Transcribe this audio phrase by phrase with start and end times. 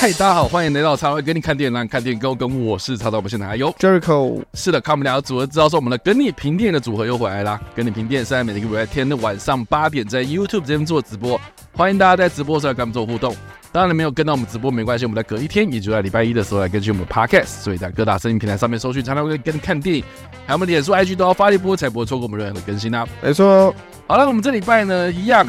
[0.00, 7.60] 嗨，大家好，欢迎来到茶会跟你看电影，让看电影跟我跟我是茶道，我们现在还有 Jericho，是的，看我们两个组合知道说我们的跟你评电影的组合又回来啦。
[7.74, 11.40] 跟你评电影是在每个礼拜天的晚上八点在 YouTube 这边做直播，
[11.72, 13.34] 欢迎大家在直播时候跟我们做互动。
[13.72, 20.04] 当然没有跟到我们直播没关系，我们在隔一天，也就在礼拜一的时候来根据我们 Podcast，所以在各大声音平台上面搜寻茶道会跟你看电影，
[20.46, 23.04] 还有我们脸书 IG 都要发一波，才不会错过我们任何的更新啊。
[23.20, 23.74] 没错，
[24.06, 25.44] 好了，我们这礼拜呢一样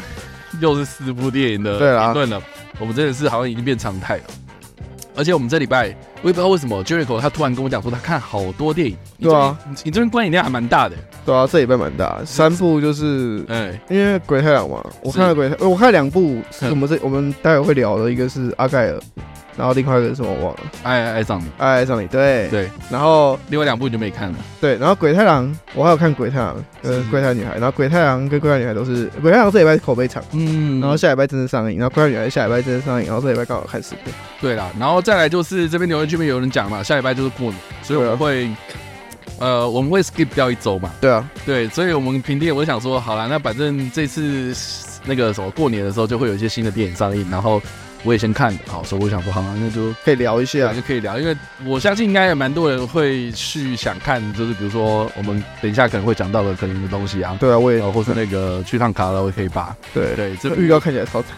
[0.60, 2.42] 又是四部电影的评论了，
[2.80, 4.22] 我们真的是好像已经变常态了。
[5.14, 8.96] 而且我们这礼拜，我也不知道为什么，Jericho 他突然跟我讲说他看好多电影。
[9.20, 10.96] 对啊，你，你这边观影量还蛮大的。
[11.24, 19.00] 对啊，这礼拜蛮大，三部就是，哎，因为鬼太郎嘛，我看了鬼太，我看了两部， 我们这我们待会会聊的，一个是阿盖尔。
[19.56, 22.70] 然后另外一个是什么我忘了，爱爱上你，爱爱上你，对对。
[22.90, 24.76] 然后另外两部你就没看了，对。
[24.78, 27.54] 然后鬼太郎，我还有看鬼太郎跟怪胎女孩。
[27.54, 30.80] 然后鬼太郎跟怪胎女孩都是鬼太郎这礼拜口碑长，嗯。
[30.80, 34.10] 然后下礼拜正式上映，然后怪胎女孩下礼拜正式上映，然后这礼拜刚好看十部。
[34.40, 38.48] 对啦，然后再来就是这边留言区面有人讲嘛，下礼拜就是过年，所以我们会，
[39.38, 40.90] 呃，我们会 skip 掉一周嘛。
[41.00, 44.54] 对啊，对，所以我们评电，我想说，好了，那反正这次
[45.04, 47.60] 那个什么过年的时候就会有一些新的电影上映，然后。
[48.02, 61.32] 我也先看的，好，所以我想说，好，那就可以聊一下，就可以聊，因为我相信应该有蛮多人会去想看，就是比如说我们等一下可能会讲到的可能的东西啊，对啊，我也，或是那个去趟卡拉 OK 吧，对对，这预告看起来超惨，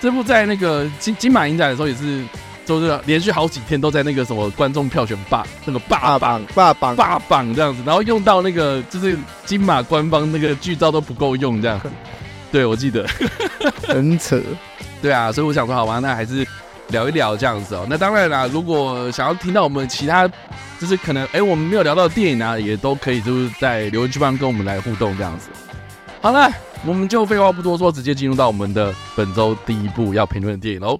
[0.00, 2.24] 这部在那个金金马影展的时候也是，
[2.64, 6.96] 就是连续好几天都在那个什么观众票选霸那个霸榜霸榜。
[6.96, 11.78] 霸榜这样子，然后用到那个就是金马官方那个 剧照都不够用这样，
[12.50, 13.06] 对我记得。
[13.86, 14.40] 很扯。
[15.06, 16.44] 对啊，所以我想说，好吧，那还是
[16.88, 17.86] 聊一聊这样子哦。
[17.88, 20.26] 那当然啦，如果想要听到我们其他，
[20.80, 25.48] 就是可能哎，我们没有聊到的电影啊，也都可以就是在留言区帮跟我们来互动这样子。
[26.20, 26.50] 好了，
[26.84, 30.98] 我们就废话不多说，直接进入到我们的本周第一部要评论的电影喽。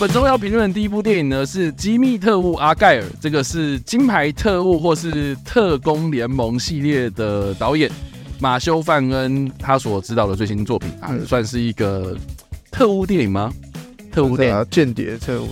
[0.00, 7.90] 本周要评论的第一部电影呢，是《机密特务阿盖尔》，这个是金牌特务或是特工联盟系列的导演
[8.38, 12.16] 马修·范恩他所执导的最新作品啊，算是一个
[12.70, 13.52] 特务电影吗？
[14.10, 15.48] 特务电影，间谍特务。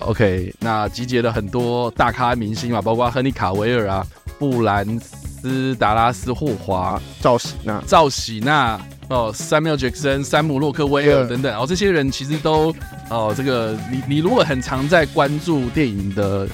[0.00, 4.04] OK，那集结了很多大咖明星嘛，包括亨利·卡维尔啊、
[4.40, 8.76] 布兰斯·达拉斯·霍华、赵喜娜、赵喜娜。
[9.08, 12.74] 哦，Samuel Jackson、山姆·洛克威尔等等，然后这些人其实都
[13.10, 16.48] 哦，这个你你如果很常在关注电影的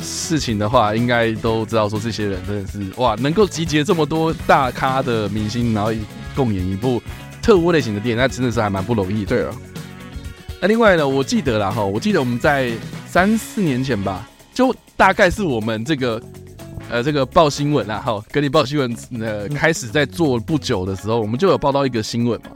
[0.00, 5.92] 事情的话，应该都知道说这些人真的是哇，能够集结这么多大咖的明星，然后
[6.34, 7.02] 共演一部
[7.42, 9.26] 特务类型的电影，那真的是还蛮不容易的。
[9.26, 9.52] 对啊，
[10.62, 12.72] 那另外呢，我记得啦哈，我记得我们在
[13.06, 16.20] 三四年前吧，就大概是我们这个。
[16.90, 22.50] 呃，这个报新闻啊，好，跟你报新闻，呃，开始在做不久的时候，我们就有报道一个新闻嘛，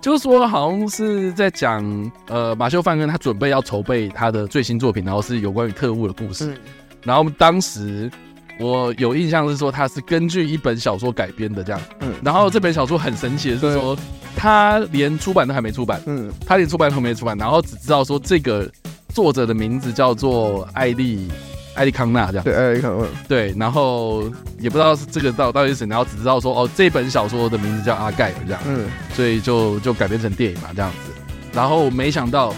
[0.00, 6.54] 就是说好像是在讲，呃，马修·范恩他准备要筹备他的最新作品，然后是有关于特务的故事。
[6.54, 6.58] 嗯、
[7.02, 8.10] 然后当时
[8.58, 11.80] 我有印象是说，他是根据一本小说改编的这样。
[12.00, 12.14] 嗯。
[12.22, 13.98] 然后这本小说很神奇的是说，
[14.36, 16.00] 他连出版都还没出版。
[16.06, 16.32] 嗯。
[16.46, 18.70] 他连出版都还没出版，然后只知道说这个
[19.08, 21.28] 作者的名字叫做艾利。
[21.74, 24.22] 艾利康纳这样，对，艾利康纳，对，然后
[24.58, 31.12] 也不知道是这个到到底是谁，然后只知道说哦，这本小说的名字叫阿盖尔这样，嗯，所以就就改编成电影嘛这样子，
[31.52, 32.54] 然后没想到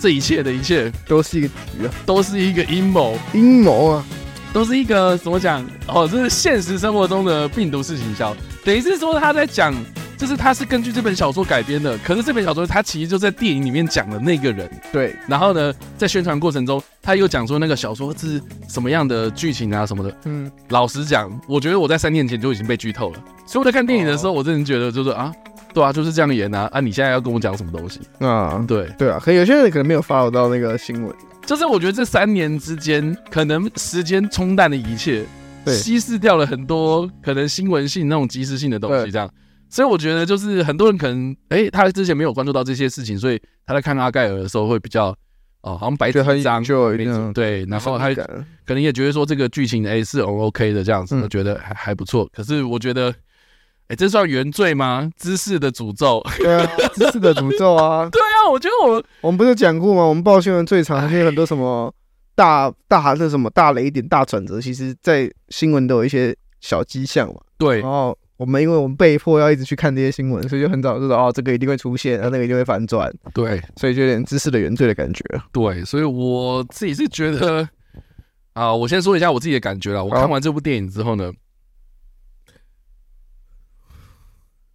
[0.00, 4.04] 这一切的一切都是一个局啊，都是一个阴谋，阴谋啊，
[4.52, 9.74] 都是一个怎么讲哦，这是现实生活中的病毒式行销，等于是说他在讲。
[10.16, 14.70] 就是他是根据这本小说改编的，可是这本小说他其实就在电影里面讲的那个人。
[14.92, 20.16] 对，然后呢，在宣传过程中，他又讲说那个小说是什么样的剧情啊什么的。
[20.24, 25.32] 嗯，老实讲，我觉得我在三年前就已经被剧透了，所以我在看电影的时候，我真的觉得就是啊，
[25.74, 26.80] 对啊，就是这样演啊啊！
[26.80, 28.64] 你现在要跟我讲什么东西啊？
[28.66, 31.14] 对对啊，可有些人可能没有 follow 到那个新闻，
[31.44, 35.24] 就是我觉得这三年之间，可能时间冲淡了一切，
[35.66, 39.28] 稀释掉了很多可能新闻性那种即时性的东西，这样。
[39.76, 45.08] 所以我觉得，就是很多人可能，哎、欸，他之前没有关注到这些事情，所以他在看阿盖尔的时候会比较，
[45.60, 46.96] 哦，好像白纸一张，就
[47.34, 48.08] 对，然后他
[48.64, 52.26] 可能也觉得说这个剧情，哎、欸，是 OK 的这样子，我觉得还还不错。
[52.32, 55.10] 可是我觉得，哎、欸，这算原罪吗？
[55.14, 56.24] 知识的诅咒？
[56.38, 58.08] 对啊，知识的诅咒啊。
[58.10, 60.04] 对啊，我觉得我 我们不是讲过吗？
[60.04, 61.94] 我们报新闻最常有很多什么
[62.34, 67.42] 大大的什么大雷点、大转折，其实在新闻都有一些小迹象嘛。
[67.58, 68.16] 对，然后。
[68.38, 73.10] 我们因为我们被迫要一直去看这些新闻，所以就很早就知道哦，这个一定会出现，然后那个一定会反转。
[73.32, 75.24] 对，所以就有点知识的原罪的感觉。
[75.52, 77.66] 对，所以我自己是觉得
[78.52, 80.04] 啊，我先说一下我自己的感觉啦。
[80.04, 81.32] 我看完这部电影之后呢，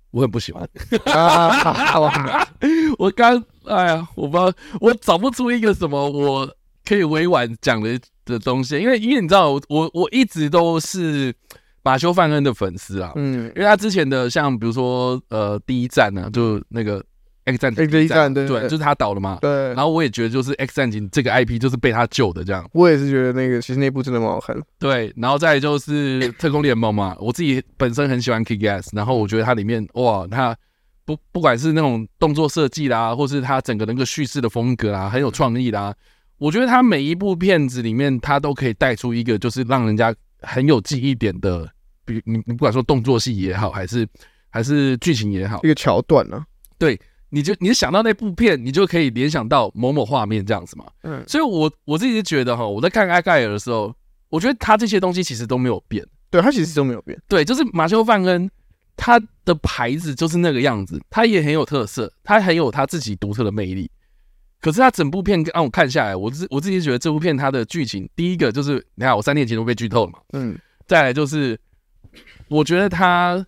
[0.09, 0.67] 我很不喜欢。
[2.97, 6.51] 我刚哎呀，我不知道，我找不出一个什么我
[6.83, 11.35] 可以委婉讲的的东西，因为因为你知道，我我我一直都是。
[11.83, 17.04] 马修·范恩的粉丝啊，嗯，因为他之前的像比如说呃，第一站呢，就那个
[17.45, 19.68] X 战警，第一站对，对，就是他导的嘛，对。
[19.69, 22.69] 然后我也觉得就是 X 战警这个 IP 就是被他救的这样。
[22.74, 24.56] 我也是觉得那个其实那部真的蛮好看。
[24.78, 30.56] 对，然后再就是特工联盟嘛，我自己本身很喜欢 Kick-Ass，然后我觉得它里面哇，它
[31.04, 35.92] 不不管是那种动作设计啦，或是它整个那个叙事的风格啊，很有创意啦。
[36.38, 41.71] 我觉得它每一部片子里面，它都可以带出一个就是让人家很有记忆点的。
[42.03, 44.07] 比你你不管说动作戏也好，还是
[44.49, 46.43] 还是剧情也好，一个桥段呢？
[46.79, 46.99] 对，
[47.29, 50.85] 你就你想到那部片，你就可以联想到某某画面这样子嘛。
[51.03, 53.95] 嗯，所以我我自己是觉得哈，我在看阿盖尔的时候，
[54.29, 56.03] 我觉得他这些东西其实都没有变。
[56.31, 57.21] 对，他其实都没有变。
[57.27, 58.49] 对，就是马修·范恩，
[58.97, 63.89] 他的牌子就是那个样子，他也很有特色，他很有他自己独特的魅力。
[64.61, 70.19] 可是他整部片让我看下来，我自我自己觉得这部片它的剧情，第一个就是你看我三年前都被剧透了嘛。
[70.33, 71.59] 嗯，再来就是。
[72.49, 73.45] 我觉得他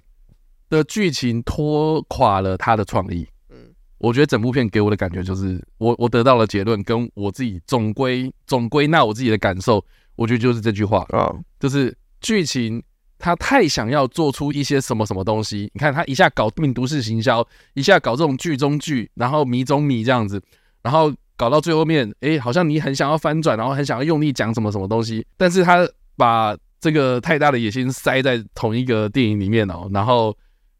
[0.69, 3.27] 的剧情拖垮了他的创意。
[3.49, 3.57] 嗯，
[3.97, 9.83] 我觉得整部片给我的感觉就是，我我得到了结论，跟我自己总归总归纳我自己的感受，
[10.15, 11.29] 我觉得就是这句话啊，
[11.59, 12.81] 就是剧情
[13.19, 15.69] 他太想要做出一些什么什么东西。
[15.73, 20.41] 你看他一下搞病毒式行销，一下搞这种剧中剧，然后迷中迷这样子，
[20.83, 26.55] 然后搞到最后面，哎，好像你很想要翻转，然后很想要用力讲什么什么东西，但是他把。
[26.83, 30.35] 这个太大的野心塞在同一个电影里面哦，然后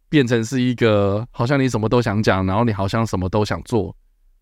[0.09, 3.95] 变成是一个好像你什么都想讲，然后你好像什么都想做，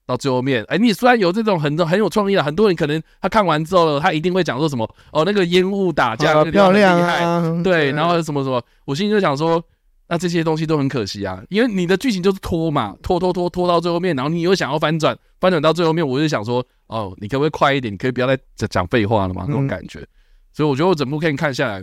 [0.08, 9.64] 到最后面，哎，你虽然有这种很很有创意的，很多人可能他看完之后，他一定会讲说什么哦，那个烟雾打架很漂亮啊，对，然后什么什么，我心里就想说，
[10.12, 17.94] 那这些东西都很可惜啊，因为你的剧情就是拖嘛，拖拖拖拖到最后面，然后你又想要翻转，翻转到最后面，我就想说，哦，你可不可以快一点？
[17.94, 18.38] 你可以不要再
[18.68, 20.06] 讲废话了嘛，那种感觉。
[20.52, 21.82] 所以我觉得我整部片看下来，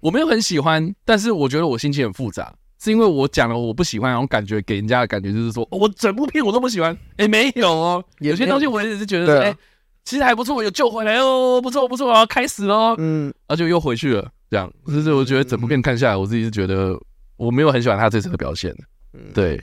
[0.00, 2.52] 我没有很喜欢，但是我觉得我心情很复杂，
[2.82, 6.98] 是因为我讲了我不喜欢，然后感觉给人家的感觉就是说，哦、我整部片我都不喜欢。
[7.18, 9.56] 哎，没有哦，有些东西我也是觉得，哎、啊，
[10.04, 16.96] 其实还不错，我有救回来哦，不错不错啊，开始喽，嗯，而且又回去了，这样，就是我觉得整部片看下来，我自己是觉得
[17.36, 18.72] 我没有很喜欢他这次的表现，
[19.12, 19.60] 嗯，对，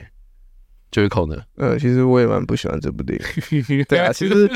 [0.90, 3.18] 就是口呢，嗯，其实我也蛮不喜欢这部电
[3.50, 4.50] 影， 对啊，其实。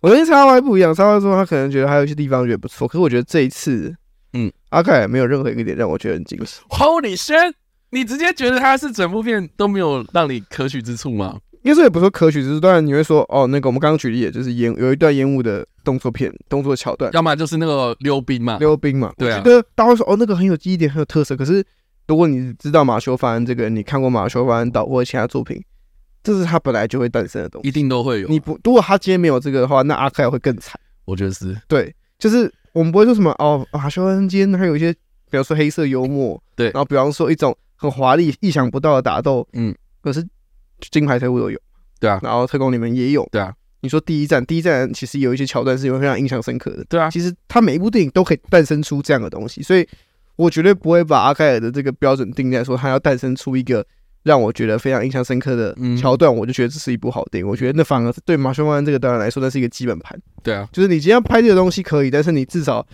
[0.00, 3.94] 我跟叉 Y 不一样，叉 Y 说他可能觉得还有一些地方觉得不错，可是我觉得这一次，
[4.34, 6.60] 嗯，阿凯也没有任何一个点让我觉得很惊喜。
[6.68, 7.54] Holy shit！
[7.88, 11.38] 你直接觉得他是整部片都没有让你可取之处吗？
[11.64, 19.38] 因为这也不说可取之处，当然你会说哦，那个我们刚刚举例，就是烟有一段烟雾的动作片，动作桥段，要么就是那个溜冰嘛，溜冰嘛，对啊。
[19.38, 21.34] 觉得大家会说哦，那个很有记忆点，很有特色。
[21.34, 21.64] 可是
[22.06, 25.60] 如果你知道马修·范恩这个人，你看过马修·范恩导或者其他作品。
[26.22, 28.28] 这是他本来就会诞生的东西，一定都会有。
[28.28, 30.80] 你不，如果他今天没有这个的话，那阿凯会更惨。
[31.04, 34.90] 我觉得是对，就是我们不会说什么哦，马修恩今天还有一些，
[35.30, 40.26] 比方说黑色幽默，对，然后比方说一种很华丽、意想不到的打斗，嗯，可是
[40.90, 41.58] 金牌特务都有，
[42.00, 43.52] 对啊，然后特工里面也有，对啊。
[43.80, 47.10] 你说第一站，第一站其实有一些桥段是有非常印象深刻的，对啊。
[47.10, 49.86] 其实他每一部电影都可以诞生出这样的东西，所以
[50.36, 53.84] 我绝对不会把阿盖尔的这个标准定在说他要诞生出一个。
[54.24, 57.46] 让我觉得非常印象深刻的桥段，我就觉得这是一部好电影。
[57.46, 60.18] 我觉得那反而是对马修·万恩这个导演来说，那是一个基本盘。
[60.42, 62.86] 对啊，就是你今天拍这个东西可以，但是你至少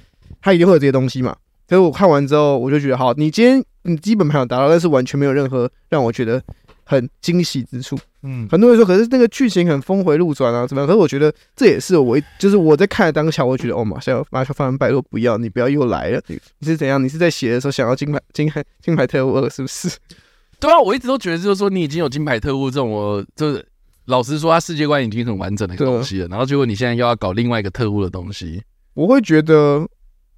[0.42, 1.36] 他一定会有这些东西嘛。
[1.68, 6.42] 所以我看完之后，我就觉得好，你今天你基本盘有达到，但是完全没有任何让我觉得
[6.90, 7.96] 很惊喜之处。
[8.22, 10.86] 嗯，很多人说，可是那个剧情很峰回路转啊，怎么样？
[10.88, 16.20] 可是我觉得这也是我，就是我在看的当下，我觉得哦，马修马修·范恩，拜托不要，你不要又来了。
[16.26, 17.02] 你是怎样？
[17.02, 19.88] 你是在写的时候想要金牌金牌金牌特务二是不是？
[20.58, 23.64] 对啊，我一直都觉得就是说，你已经有金牌特务这种，我就是
[24.06, 26.26] 老实说，他世界观已经很完整的东西了。
[26.26, 28.62] 然后结果你现在又要搞另外一个特务的东西，
[28.94, 29.86] 我会觉得，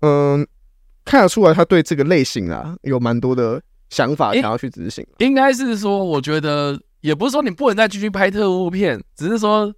[0.03, 0.47] 嗯，
[1.05, 3.61] 看得出来他对这个类型啊有蛮多的
[3.93, 5.07] 想法，想要去执行。
[5.19, 9.73] 应该是说，我觉得也不是说你不能再继续拍特务片，只是说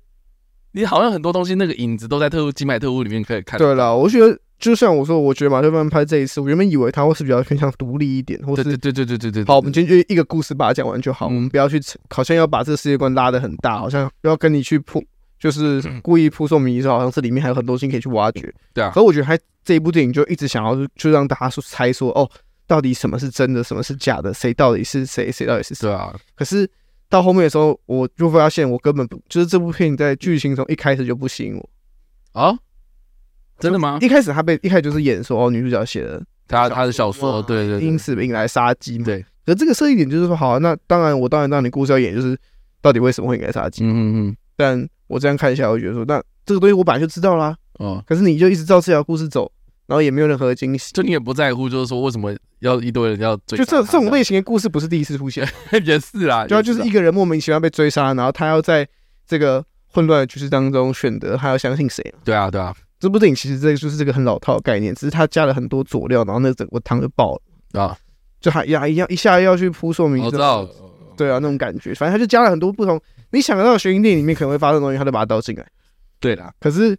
[0.73, 3.59] 你好像很多东西那个影子都在特务金牌特务里面可以看。
[3.59, 4.38] 对了，我觉得。
[4.56, 9.44] 就像我说，我觉得马修·范恩拍这一次，我原本以为他会是比较偏向独立一点，或是对对对对对对。
[9.44, 11.78] 好，我们今天就一个故事把它讲完就好，我们不要去
[12.09, 15.04] 好像要把这个世界观拉得很大，好像要跟你去铺，
[15.38, 18.54] 就是故意扑送迷，说好像是里面还有很多东西可以去挖掘。
[18.73, 18.90] 对啊。
[18.94, 22.30] 可我觉得他这一部电影就一直想要就让大家说猜说，哦，
[22.66, 25.87] 到底什么是真的，什么是假的，谁到底是谁，谁到底是谁？
[25.87, 26.14] 对啊。
[26.35, 26.68] 可是
[27.09, 31.71] 到后面的时候，我就发现我根本不就是这部片在剧情中一开始就不吸引我
[32.33, 32.56] 啊？
[33.59, 33.99] 真的吗？
[34.00, 39.04] 一开始他被一开始就是演说哦，女主角写的他他的小说，对对，因此引来杀机嘛。
[39.04, 39.25] 对。
[39.47, 42.37] 可这个设定点就是说，好，那当然我当然让你故事要演，就是
[42.80, 43.85] 到底为什么会引来杀机。
[43.85, 44.37] 嗯嗯嗯。
[44.56, 47.54] 但我这样看一下，我觉得说，那这个东西我本来就知道啦。
[47.75, 48.02] 哦。
[48.06, 49.52] 可是你就一直照这条故事走。
[49.87, 53.59] 然后也没有任何惊喜，就你也不在乎，就是说为什么要一堆人要追？
[53.59, 55.47] 就这这种类型的故事不是第一次出现，
[55.85, 56.47] 也是啦。
[56.47, 58.88] 主 要就是一个人莫名其妙被追杀，然后他要在
[59.26, 62.14] 这个混乱的局势当中选择他要相信谁。
[62.25, 62.75] 对啊，对啊。
[62.99, 67.95] 这部电影其实这个就是这个很老套的概念，只是他加了很多佐料，然后那整个汤就爆了啊！
[68.41, 70.67] 就还呀一样一下要去铺说明，我知道。
[71.17, 72.99] 对啊，那种感觉，反正他就加了很多不同
[73.33, 75.67] 你想得到悬疑电影里面可能会发生的东西，他就把它倒进来。
[76.19, 76.97] 对啦，可是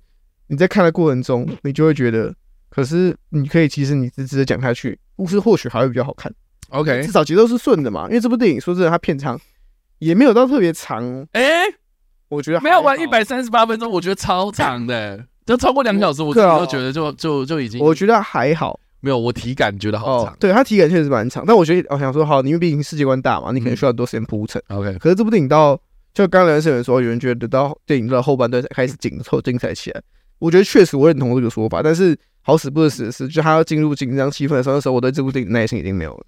[0.47, 2.31] 你在看的过程中，你就会觉得。
[2.75, 6.29] 可是你可以，其实你直直的讲下去，故事或许还会比较好看。
[6.69, 8.05] OK，至少节奏是顺的嘛。
[8.09, 9.39] 因为这部电影说真的，它片长
[9.99, 11.25] 也没有到特别长。
[11.31, 11.61] 哎，
[12.27, 17.79] 我觉得没有完一百三十八分钟，我觉得超长的，就超过两小时，我自己都觉得就就就已经。
[17.79, 20.35] 我觉得还好，没有我体感觉得好长。
[20.37, 24.61] 对，它体感确实蛮长，但我觉得我想说，好，因为毕竟世界观大嘛，你可能需要很多时间铺陈。
[24.67, 25.79] OK，可是这部电影到
[26.13, 30.01] 就刚才有人说，有人觉得到电影到后半段才开始紧凑精彩起来。
[30.39, 32.17] 我觉得确实我认同这个说法，但是。
[32.47, 36.25] 好死不死的是，就他要进入紧张气氛的时候，那时候我对这部电影耐心已经没有了。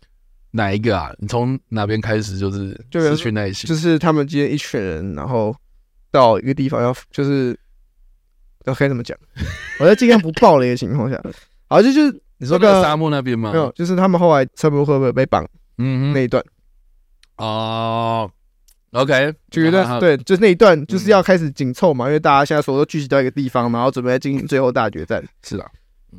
[0.49, 1.13] 哪一个啊？
[1.19, 3.69] 你从哪边开始就是失去耐心？
[3.69, 5.55] 就是他们今天一群人，然后
[6.09, 7.55] 到一个地方要，就是
[8.65, 9.15] 要该怎么讲？
[9.79, 11.21] 我在尽量不爆雷的情况下，
[11.67, 13.51] 好，就就是你说在沙漠那边吗？
[13.51, 15.47] 没有，就是他们后来差不多会不会被绑？
[15.77, 16.43] 嗯，那一段。
[17.35, 18.27] 哦
[18.97, 25.23] ，OK，就一段对，就是那一段就是要开始紧凑嘛，因为大家现在所有都聚集到一个地方，然后准备来进行最后大决战。
[25.43, 25.65] 是啊。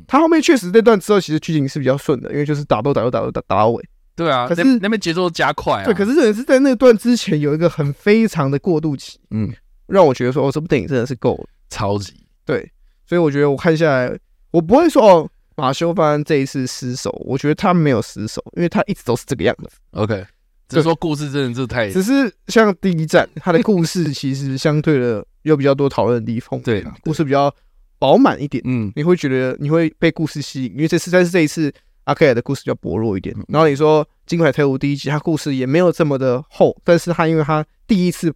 [0.07, 3.83] 他后面确实那段之后，其实剧情是比较顺的，因为就是打斗打斗打斗打打到尾。
[4.15, 5.85] 对啊，可是那边节奏加快啊。
[5.85, 9.51] 对，可是这也是在那段之前有一个很非常的过渡期，嗯，
[9.87, 12.13] 让我觉得说哦，这部电影真的是够了，超级
[12.45, 12.71] 对。
[13.05, 14.15] 所以我觉得我看下来，
[14.51, 19.69] 我不会说哦，马修·范恩这一次失手，我觉得他没有失手，因为他一直都是这个样子。
[19.91, 20.23] OK，
[20.69, 27.53] 只是说故事真的是太，只是像第一站，它的故事其实相对的有比较多讨论的地方，对，故事比较。
[28.01, 31.69] 饱满一点，嗯，你会觉得你会被故事吸引，因为这次但是这一次
[32.05, 33.35] 阿克尔的故事比较薄弱一点。
[33.49, 38.33] 然后你说《金牌特务》第一集，他故事也没有这么的厚，但是他因为他第一次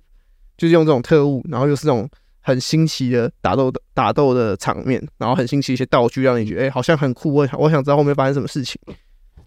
[0.57, 2.05] 就是用这种特务，然后又是那种
[2.41, 8.77] 很新奇的打斗的打斗的场面，然后很新奇一些道具，让你觉得哎、欸、好像很酷，我我想知道后面发生什么事情。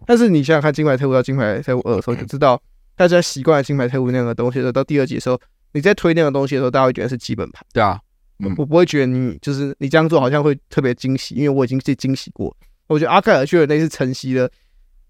[0.06, 2.58] 但是你想想看《金牌特务》到《金牌特务二》的时候，就知道
[2.96, 5.38] 大家习惯了《金牌特务》那样的东西的时候，到第二集的时候，
[5.72, 8.00] 你在推那个东西的时候，大家会觉得是基本盘，对啊。
[8.38, 12.54] 我我不会觉得你就是你这样做好像会特别惊喜，因为我已经被惊喜过。
[12.86, 14.46] 我觉得阿盖尔确实那是承袭了，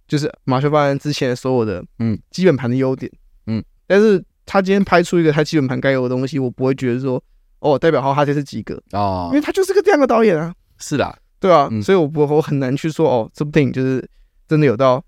[0.06, 2.16] 就是马修·巴恩之前所有的嗯。
[2.30, 3.10] 基本盘的优点，
[3.46, 7.20] 嗯，但是他今天拍出一个他基本盘该有的东西，我不会觉得说
[7.58, 8.80] 哦代表好他这是及格。
[8.92, 14.08] 哦，因为他就是个这样的导演啊，是的，对啊，所以我不我很难去说哦这部电影就是
[14.46, 15.04] 真的有到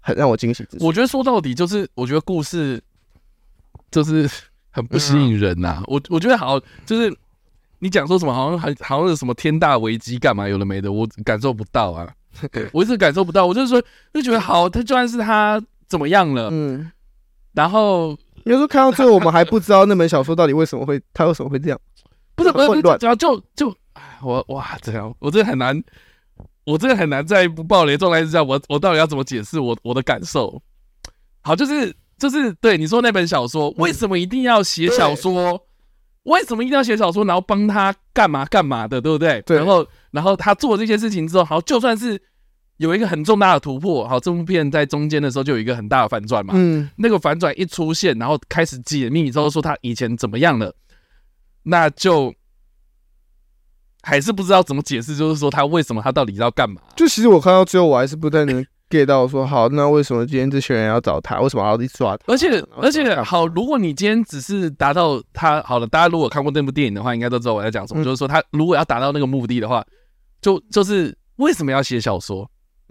[0.00, 0.66] 很让我惊喜。
[0.80, 2.82] 我觉得说到底就是我觉得故事
[3.90, 4.28] 就是
[4.70, 7.14] 很不吸引人呐、啊，我我觉得好就是。
[7.82, 8.34] 你讲说什么？
[8.34, 10.46] 好像还好像有什么天大危机干嘛？
[10.46, 12.06] 有的没的，我感受不到啊！
[12.72, 13.46] 我一直感受不到。
[13.46, 16.92] 我就是说，就觉得好，他就算是他怎么样了，嗯，
[17.54, 18.14] 然后
[18.44, 21.80] 有时候看到最后，我们还不知道那本小说到底为什么会，他为什么会这样？
[22.34, 23.74] 不是，不是，不是，只要就就，
[24.20, 25.82] 我哇，这样我真的很难，
[26.64, 30.62] 我真的很难在不爆雷状态之下，我我到底要怎么解释我我的感受？
[31.40, 35.66] 好，就是就是对你说那本小说，为什么一定要写小说？
[36.24, 39.40] 为什么一定要写小说，然后帮他干嘛干嘛的，对不对？
[39.42, 39.56] 对。
[39.56, 42.20] 然后，然后他做这些事情之后，好，就算是
[42.76, 46.52] 有一个很重大的突破，好，这部片在中间的时候就有一个很大的反转嘛。
[46.54, 46.88] 嗯。
[46.96, 50.74] 那个反转一出现，然后开始解密之后说他以前怎么样了，
[51.62, 52.32] 那就
[54.02, 56.80] 还是不知道怎么解释，就是说他为什么他到底要干嘛？
[56.96, 58.64] 就其实我看到最后，我还是不太能。
[58.90, 61.40] get 到说好，那为什么今天这些人要找他？
[61.40, 62.24] 为什么要去抓他？
[62.26, 68.02] 而且而且好，如果你今天只是达到他好了，大家如果看过那部电影的话，应该都知道我在讲什么。
[68.02, 69.84] 嗯、就是说，他如果要达到那个目的的话，
[70.42, 72.50] 就就是为什么要写小说？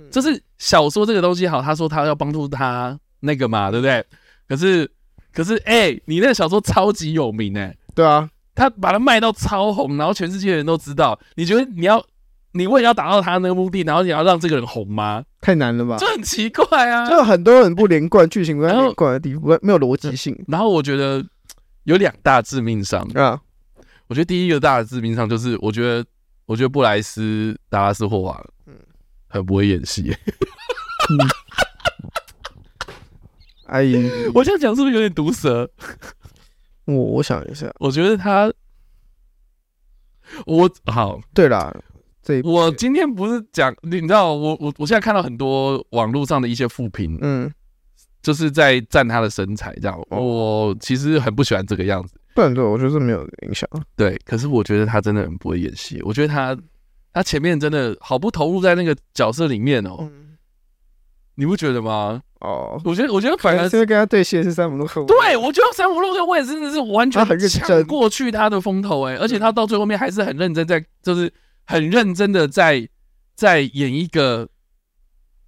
[0.10, 4.02] 就是小说这个东西好，他说他要帮助他那个嘛，对不对？
[4.48, 4.90] 可是
[5.34, 11.18] 可是哎、欸，你那个小说超级有名哎、欸，对啊，他把它卖到超红，然后全世界人都知道。
[11.36, 12.04] 你觉得你要？
[12.52, 15.24] 你为了要达到他那个目的，然后你要让这个人红吗？
[15.40, 15.98] 太难了吧？
[16.00, 17.08] 这很奇怪啊！
[17.08, 20.36] 就很多人不连贯，剧情不连贯的地方，没有逻辑性。
[20.48, 21.24] 然后我觉得
[21.84, 23.40] 有两大致命伤啊。
[24.08, 26.04] 我觉得第一个大的致命伤就是，我觉得
[26.48, 28.74] 我觉得布莱斯·达拉斯·霍华，嗯，
[29.28, 30.12] 很不会演戏。
[33.68, 35.70] 阿姨， 我这样讲是不是有点毒舌？
[36.94, 38.52] 我我想一下，我觉得他，
[40.46, 41.20] 我好。
[41.34, 41.76] 对啦，
[42.22, 47.52] 这我今天不是讲，你知道，我我我现在看到很多网络上的一些负评，嗯，
[48.22, 52.20] 就是在赞他的身材，这样，我其实很不喜欢这个样子。
[52.36, 53.68] 不然对，我觉得是没有影响。
[53.96, 56.58] 对，可是我觉得他真的很不会演戏，我觉得他
[57.12, 60.10] 他前面真的好不投入在那个角色里面哦、
[61.36, 62.22] 你不觉得吗？
[62.40, 65.04] 哦，我觉得，我觉得反而是跟他对戏是山姆洛克。
[65.04, 71.30] 对，我觉得山姆洛克我也真的是完全抢过去他的风头哎、欸，而且他到最后面还是很认真在，就是
[71.66, 72.88] 很认真的在
[73.36, 74.48] 在演一个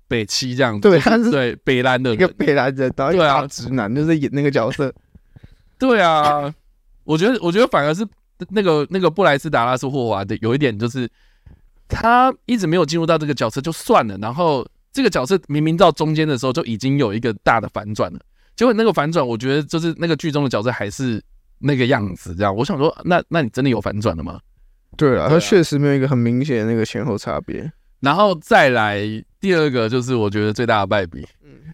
[0.10, 0.82] 北七这样子。
[0.82, 4.94] 对，他是对北兰的一个北兰人，然后对啊，直男就是演那个角色。
[5.80, 6.54] 对啊，
[7.06, 8.06] 我觉得，我觉得反而是
[8.50, 11.10] 那个那个布莱斯达拉斯霍华的有一点就是
[11.88, 14.68] 他一直没有进入到这个角色就算了，然后。
[14.94, 18.20] 这个角色明明到中间的时候就已经有一个大的反转了，
[18.56, 21.24] 结果那个反转，我觉得就是那个剧中的角色还是
[21.60, 22.54] 那个样子，这样。
[22.56, 24.40] 我想说，那那你真的有反转了吗？
[24.98, 27.72] 对啊，他确实没有一个很明显的那个前后差别。
[28.02, 29.00] 然后再来
[29.40, 31.74] 第二个，就是我觉得最大的败笔，嗯，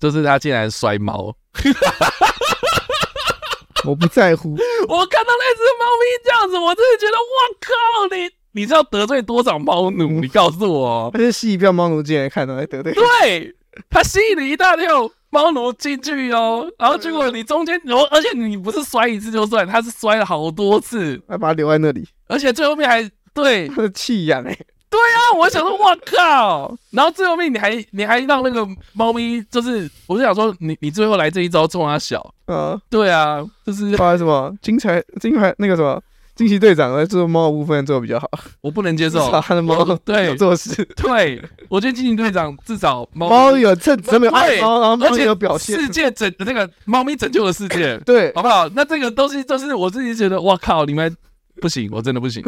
[0.00, 1.34] 就是他竟然摔猫。
[3.84, 4.56] 我不在乎，
[4.88, 7.22] 我看到那只猫咪这样子，我真的觉得，我
[7.60, 7.72] 靠
[8.14, 8.28] 你！
[8.52, 10.20] 你知道得罪多少猫奴？
[10.20, 12.92] 你告诉我，他是吸一票猫奴进来看到，还得罪。
[12.92, 13.54] 对，
[13.88, 24.58] 他吸引了一大票猫奴进去哦，然后结果你中间，然后而且你不是摔一次就算，他是摔了好多次，还把他留在那里，而且最后面还对，他是弃养哎。
[24.90, 26.76] 对啊，我想说，我靠！
[26.90, 32.76] 然后最后面你还你还让那个猫咪，就是我就想说，你你最后来这一招冲他小啊？
[32.90, 36.02] 对啊，就是发什么精彩精彩那个什么。
[36.40, 38.30] 惊奇队长在做猫的部分做的比较好，
[38.62, 40.82] 我不能接受他的猫对做事。
[40.96, 45.78] 对，我觉得惊奇队长至少猫有趁真没有爱猫，然后而且有表现。
[45.78, 48.66] 世界拯那个猫咪拯救了世界， 对，好不好？
[48.70, 51.14] 那这个东西就是我自己觉得，哇靠，你们
[51.60, 52.42] 不行，我真的不行，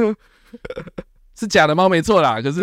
[1.38, 2.40] 是假的猫没错啦。
[2.40, 2.62] 可是，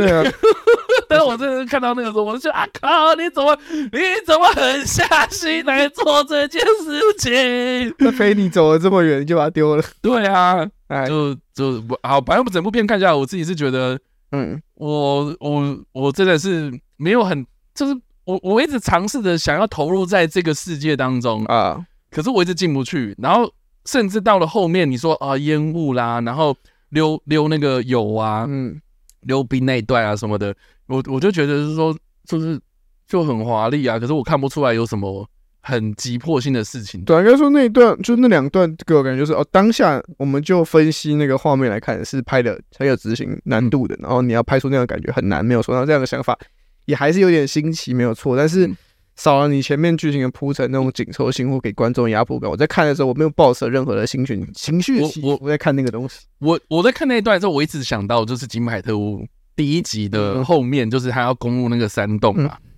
[1.08, 3.56] 但是我真的看到那个时候，我就觉得啊靠，你怎么
[3.92, 7.94] 你怎么狠下心来做这件事情？
[8.00, 9.84] 那陪你走了这么远，你就把它丢了？
[10.02, 10.68] 对啊。
[11.08, 13.99] 就就好，反正整部片看下来，我自己是觉得，
[14.32, 23.52] 嗯，我我我真的是没有很，就是我我一直尝试着想要投入在这个世界当中啊，可是我一直进不去，然后
[23.86, 26.56] 甚至到了后面，你说啊烟雾啦，然后
[26.89, 28.82] 溜溜那个油啊，嗯，
[29.21, 30.56] 溜冰那一段啊什么的，
[30.88, 32.60] 我我就觉得是说就是
[33.08, 35.28] 就很华丽啊，可是我看不出来有什么。
[35.62, 45.74] 很急迫性的事情，对，应该说那一段就那两段给我感觉就是哦，当下我们就分析那个画面来看是拍的很有执行难度的，然后你要拍出那样的感觉很难，没有错。
[45.74, 46.38] 然后这样的想法
[46.86, 48.38] 也还是有点新奇，没有错。
[48.38, 48.69] 但是
[49.17, 56.22] 少了你前面剧情的铺陈，那种紧凑性或给观众压迫感，我在看的时候我没有抱持任何的心情情绪起伏，我我在看那个东西。
[56.39, 59.19] 我我在看那一段的时候，我一直想到就是《金牌特务》
[59.58, 62.69] 第一集的后面，就是他要攻入那个山洞嘛，嗯、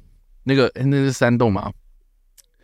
[0.45, 1.71] 那个、欸、那是山洞嘛。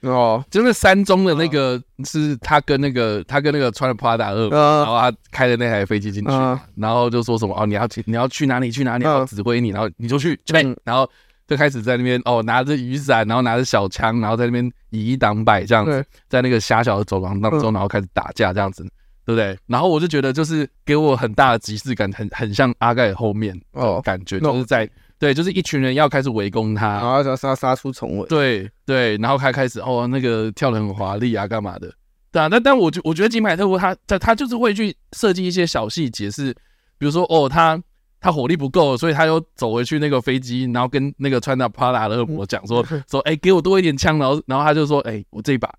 [0.01, 6.31] 哦，就是山中的那个是他跟那个他跟那个穿了 Prada 二，然后他开的那台飞机进去，
[6.75, 10.39] 然后就说什么哦，你要去你要去哪里去哪里，要指挥你，然后你就去，
[10.83, 11.09] 然后
[11.47, 18.83] 就开始在那边哦拿着雨伞，然后拿着小枪，然后在那边以一挡百这样子，在那个狭小的走廊当中，然后开始打架这样子，
[19.25, 19.57] 对不对？
[19.65, 23.99] 然后我就觉得就是给我很大的即视感，很很像阿盖后面哦。
[24.03, 24.87] 感觉，就是在。
[25.19, 28.27] 对，就是一群人要开始围攻他，然后要杀杀出重围。
[28.27, 31.91] 对对，然后开开始哦，那个跳的很华丽啊，干嘛的？
[32.31, 36.53] 对啊，但但我觉我觉得金牌特务他他他就是会去设计一些小细节，是
[36.99, 37.81] 比如说哦，他
[38.21, 45.73] 他火力不够，所以他又走回去那个飞机，然后跟那个穿着 Prada 的恶魔讲说说，哎，给我多一点枪，然后然后他就说，哎，我这一把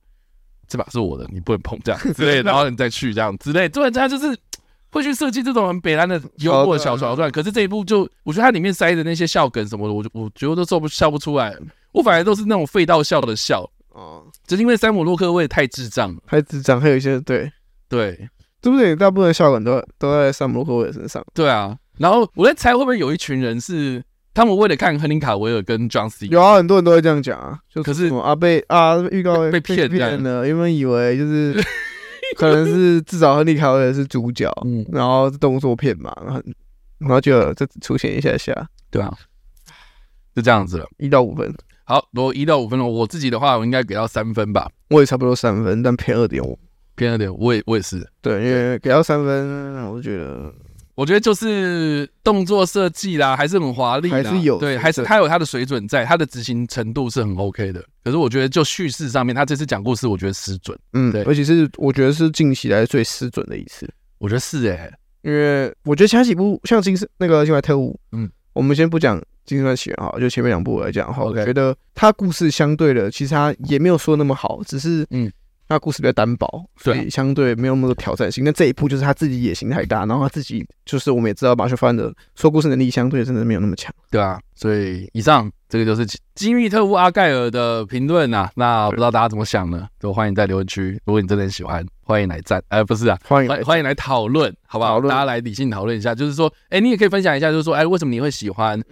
[0.66, 4.36] 这把是我的，你不能碰这样之类的， 然后你再去这样之类，对，他就是。
[4.90, 6.82] 会去设计这种很北兰的幽默的。
[6.82, 11.56] 小桥段，可是这一部就我觉得它里面塞的那些笑梗什么的，我就我觉得都笑不笑不出来，
[11.92, 13.68] 我反而都是那种废到笑的笑。
[13.90, 17.50] 哦，只是因为山姆洛克我也太智障了，太智障，还有一些对。
[17.88, 18.28] 对，
[18.60, 18.94] 对不对？
[18.94, 21.74] 大部分笑梗都都在山姆洛克威尔身上，对啊。
[21.96, 29.90] 然后我在猜会不会有一群人是他们为了看亨利卡维尔跟 John C，有啊，很多人都会这样讲啊，就可是啊被啊预告被骗
[30.22, 31.64] 了，因为以为就是。
[32.38, 36.40] 可能是至少亨利卡维尔是主角，嗯，然后是动作片嘛，然后
[36.98, 38.54] 然后就就出现一下下，
[38.90, 39.12] 对啊，
[40.36, 41.52] 就这样子了，一到五分。
[41.82, 44.70] 好，如果一到五分了，我自己的话，我应该给到三分吧。
[44.90, 46.56] 我也差不多三分，但偏二点五，
[46.94, 48.06] 偏二点五，我也我也是。
[48.20, 50.54] 对，因为给到三分，我就觉得
[50.98, 57.80] 我觉得就是动作设计啦，还是很华丽，还是有对，还是他有他的水准在，他的执行程度是很 OK 的。
[58.02, 60.76] 可是我觉得就叙事上面，他这次讲故事，我觉得失准。
[60.94, 63.88] 嗯，对，而且是我觉得是近期来最失准的一次。
[64.18, 75.30] 我觉得是诶、欸，因为我觉得其他几部像金士那个《金牌特务》，嗯，我们先不讲《金士起源》哈，就前面两部来讲哈.我觉得他故事相对的，其实他也没有说那么好，只是嗯。
[75.68, 78.42] 那故事比较单薄，所以相对没有那么多挑战性。
[78.42, 84.40] 那这一部就是他自己野心太大，然后他自己就是我们也知道马修·范的说故事能力相对真的没有那么强，对啊。
[84.54, 88.50] 所以以上这个就是《机密特务阿盖尔》的评论啊。
[88.56, 89.86] 那不知道大家怎么想呢？
[90.00, 92.62] 都欢迎在留言区，如果你真的很喜欢，欢迎来赞。
[92.68, 94.98] 呃，不是啊，欢迎欢迎来讨论，好不好？
[95.02, 98.82] 大家来理性讨论一下，就是说，哎，你也可以分享一下，就是说，哎，为什么你会喜欢？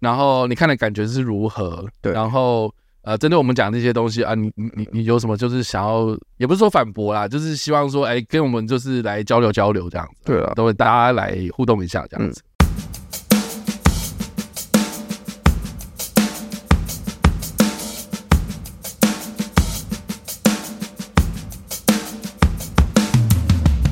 [0.00, 1.86] 然后你看的感觉是如何？
[2.02, 2.74] 对，然后。
[3.06, 10.22] 呃，针对我们讲这些东西啊，你你你你有什么就是想要，也不是说反驳啦，就是希望说，哎，跟我们就是来交流交流这样子。
[10.24, 12.40] 对啊，都会大家来互动一下这样子。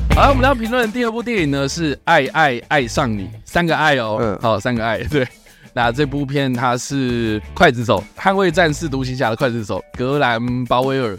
[0.09, 5.27] 嗯、好，我们要评论的第二部电影呢是《爱爱爱上你》，三个爱哦，嗯，好，三个爱，对。
[5.75, 11.17] 那这部片它是刽子手，捍卫战士独行侠的刽子手格兰鲍威尔，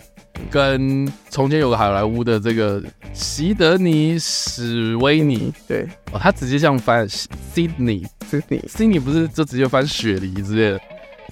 [0.51, 5.89] 跟从前有个好莱坞的这个席德尼史威尼，对。
[6.13, 10.81] 哦，他直接这样翻 Sydney，Sydney，Sydney 不是就直接翻雪梨之类的。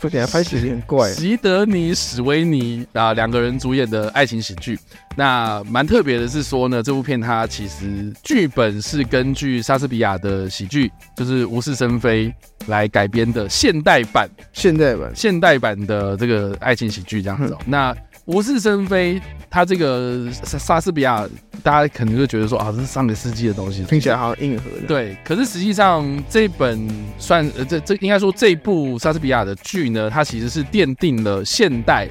[0.03, 1.13] 说起来拍起有点怪。
[1.13, 4.77] 席德尼·史威尼啊，两个人主演的爱情喜剧。
[5.15, 12.27] 那蛮特别的是说呢，这部片它其实剧本是根据莎士比亚的喜剧，就是《无事生非》
[12.67, 14.29] 来改编的现代版。
[14.53, 17.57] 现代版，现代版的这个爱情喜剧这样子。
[17.65, 17.95] 那
[18.33, 21.29] 无事生非，他这个莎莎士比亚，
[21.63, 24.87] 大家可能就觉得说啊，这是上个世纪的东西，听起来好像硬核的。
[24.87, 32.09] 对，可是实际上这本算呃，这这应该说这部莎士比亚的剧呢，它其实是奠定了现代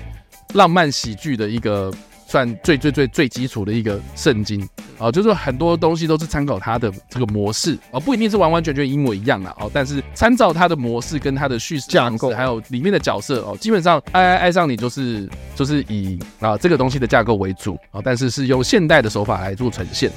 [0.54, 1.92] 浪漫喜剧的一个。
[2.32, 4.66] 算最最最最基础的一个圣经
[4.98, 20.10] 啊，就是很多东西都是参考它的这个模式啊，不一定是完完全全一模一样啦，哦，但是参照它的模式跟它的叙事架构，还有里面的角色哦，基本上爱爱爱上你就是就是以啊这个东西的架构为主啊，但是是用现代的手法来做呈现。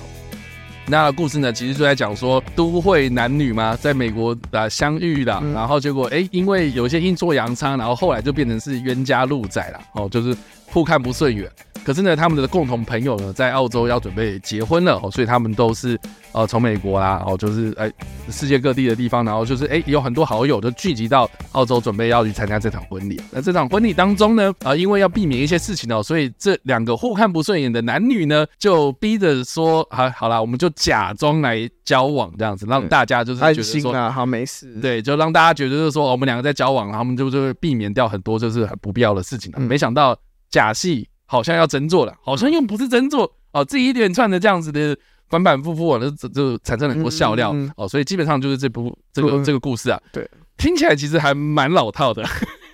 [0.86, 10.36] 那故事呢，其实就在讲说都会男女嘛，在美国啊相遇了，然后结果哎，因为有些阴错阳差，然后后来就变成是冤家路窄了哦，就是
[10.74, 11.48] 互看不顺眼。
[11.84, 16.00] 可是呢，他们的共同朋友呢，在澳洲要准备结婚了哦，所以他们都是
[16.32, 17.92] 呃从美国啦哦，就是哎
[18.30, 23.20] 世界各地的地方，然后就是哎有很多好友都聚集到澳洲，准备要去参加这场婚礼。
[23.30, 39.52] 那这场婚礼当中呢，啊，因为要避免一些事情哦，所以这两个互看不顺眼的男女呢，就逼着说，好，好啦，我们就假装来交往这样子，让大家就是觉得说啊，好没事，对，就让大家觉得就是说我们两个在交往，他们就就会避免掉很多就是很不必要的事情。
[39.58, 40.16] 没想到
[40.54, 41.08] 假戏。
[41.26, 44.96] 好像要真做了，好像又不是真做哦，这一连串的这样子的
[45.30, 47.72] 反反复复，就就产生了很多笑料嗯嗯嗯。
[47.78, 52.22] 哦，所以基本上就是这部这个、嗯、这个故事啊，对，听起来其实还蛮老套的，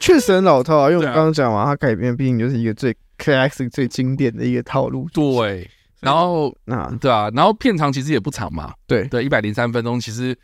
[0.01, 9.05] 确实很老套啊，因为我刚刚讲完，它改编毕竟就是一个最 classic 最经典的一个套路，对，然后那对啊，然后片长其实也不长嘛，对。
[9.05, 10.37] 对，一百零三分钟，其实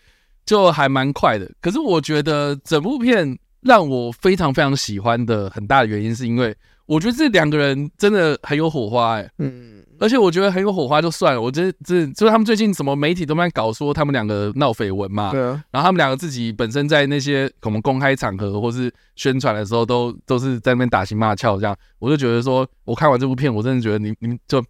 [0.47, 6.57] 就还蛮快的，可是我觉得整部片让我非常非常喜欢的很大的原因是因为。
[6.87, 24.65] 我觉得这两个人真的很有火花哎、欸，嗯，而且我觉得很有火花就算了，我觉得这就是他们最近什么媒体都在搞说他们两个闹绯闻嘛，对啊，然后他们两个自己本身在那些可能公开场合或是宣传的时候都都是在那边打情骂俏这样，我就觉得说，我看完这部片，我真的觉得你你们就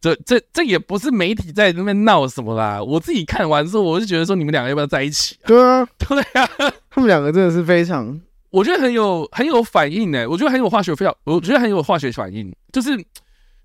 [0.00, 5.46] 这这这也不是媒体在那边闹什么啦，我自己看完之后，我就觉得说你们两个要不要在一起、啊？
[5.46, 6.48] 对啊， 对啊，
[6.88, 8.18] 他们两个真的是非常。
[8.50, 12.54] 我觉得很有很有反应呢，我觉得很有化学非常，我觉得很有化学反应。
[12.72, 13.04] 就是你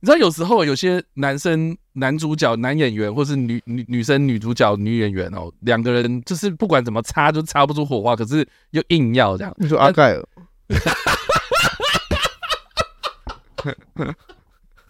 [0.01, 9.53] 知道，有时候有些男生男主角男演员，或是女女女生女主角女演员哦，两个人就是不管怎么擦就擦不出火花，可是又硬要这样。
[9.57, 10.25] 你说阿盖尔？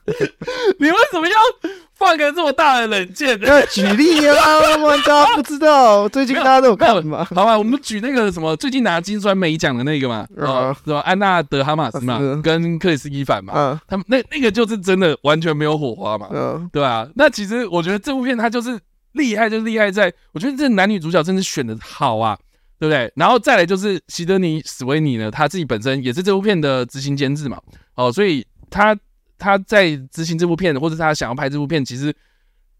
[0.79, 1.37] 你为什么要
[1.93, 3.39] 放个这么大的冷箭？
[3.41, 4.35] 要举例啊！
[5.05, 7.25] 大家不知道，最近大家都有看吗？
[7.33, 10.99] 好吧，我们举那个什么，最近拿金酸梅奖的那个嘛，啊，什么？
[10.99, 16.27] 安娜德哈马斯嘛，跟克里斯伊凡嘛，他们那那个就是真的完全没有火花嘛，
[16.73, 17.07] 对吧？
[17.15, 18.77] 那其实我觉得这部片它就是
[19.13, 22.37] 厉害，就厉害在，我觉得这男女主角真的选的好啊，
[22.77, 23.09] 对不对？
[23.15, 27.57] 然后再来就是席德尼史威尼呢，他自己本身也是这部片的执行监制嘛，
[27.95, 28.93] 哦，所以他。
[29.43, 32.15] 他在执行这部片，或者他想要拍这部片，其实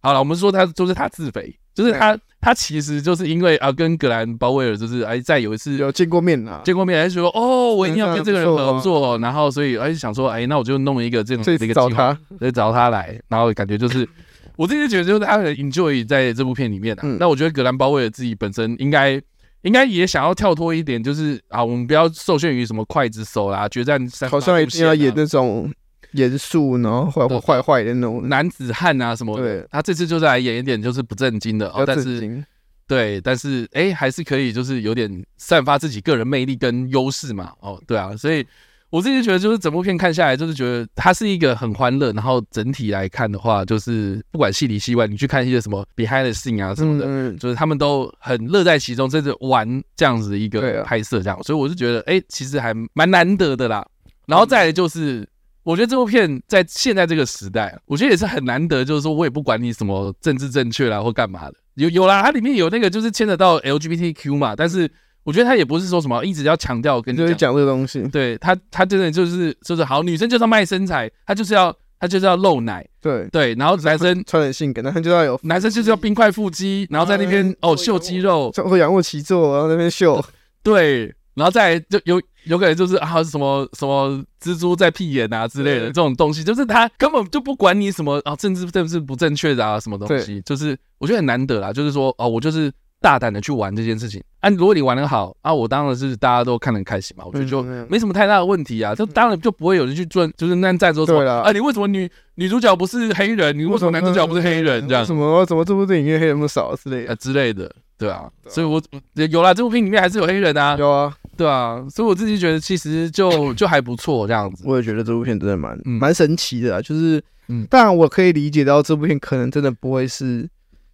[0.01, 14.07] 好了，我们说他就是他自肥，就是他他其实就是因为啊跟格兰鲍威尔就是哎再有一次有见过面啊，见过面还是说哦我一定要跟这个人合作，然后所以而且想说哎那我就弄一个这种这个找他，所以找他来，然后感觉就是
[14.55, 17.03] 我自己觉得就是他很 enjoy 在这部片里面啊。
[17.19, 19.21] 那我觉得格兰鲍威尔自己本身应该。
[19.63, 25.71] 应该也想要跳脱一点，就是啊，我们不要受限于什么刽子手啦，决战三，好像一定要演那种
[26.13, 29.43] 严肃，然后坏坏坏的那种男子汉啊什么的。
[29.43, 32.43] 对，他这次就是来演一点就是不正经的，哦，但是
[32.87, 37.51] 对，但是哎、欸，还是可以就是有点散发自己个人魅力跟优势嘛。
[37.59, 38.45] 哦，对啊，所以。
[38.93, 42.13] 我自己觉得，就是整部片看下来，就是觉得它是一个很欢乐。
[42.13, 51.35] 然后整体来看的话，就是不管戏里戏外，你去看一些什么 behind the scene 啊什么的，嗯嗯、就是他们都很乐在其中，在这玩这样子的一个拍摄，这样。
[51.35, 53.83] 啊、所以我是觉得，哎、欸，其实还蛮难得的啦。
[54.27, 55.27] 然后再来就是，
[55.63, 58.85] 我觉得这部片在现在这个时代，我觉得也是很难得。
[58.85, 64.91] 就是说我也不管你什么政治正确啦或干嘛的，有有啦，它里面有那个就是牵扯到 LGBTQ 嘛，但是。
[65.25, 80.21] 我觉得他也不是说什么一直要强调跟你讲讲这个东西，对他，他真的就是就是好，女生就是要卖身材，他就是要他就是要露奶，对对，然后男生穿很性感，男生就要有，男生就是要冰块腹肌，然后在那边哦秀肌肉，或仰卧起坐，然后在那边秀，
[80.61, 92.71] 对，然后再就有有可能就是啊什么什么蜘蛛在屁眼啊之类的这种东西，就是他根本就不管你什么啊政治政治不正确的啊什么东西，就是我觉得很难得啦，就是说哦我就是。
[93.03, 105.05] 大胆的去玩这件事情，啊，如果你玩的好啊，我当然是大家都看得很开心嘛，我觉得就没什么太大的问题啊，就当然就不会有人去钻，就是那在说什么啊，你为什么女女主角不是黑人，你为什么男主角不是黑人这样？
[105.05, 107.13] 什么怎么这部电影里面黑人那么少之类的。
[107.17, 107.69] 之类的，
[108.03, 108.81] 对啊，所以我
[109.13, 120.45] 有啦，这部片里面还是有黑人啊，有啊，对啊，所以我自己觉得其实就就还不错这样子，我也觉得这部片真的蛮蛮神奇的，啊就是嗯，当然我可以理解到这部片可能真的不会是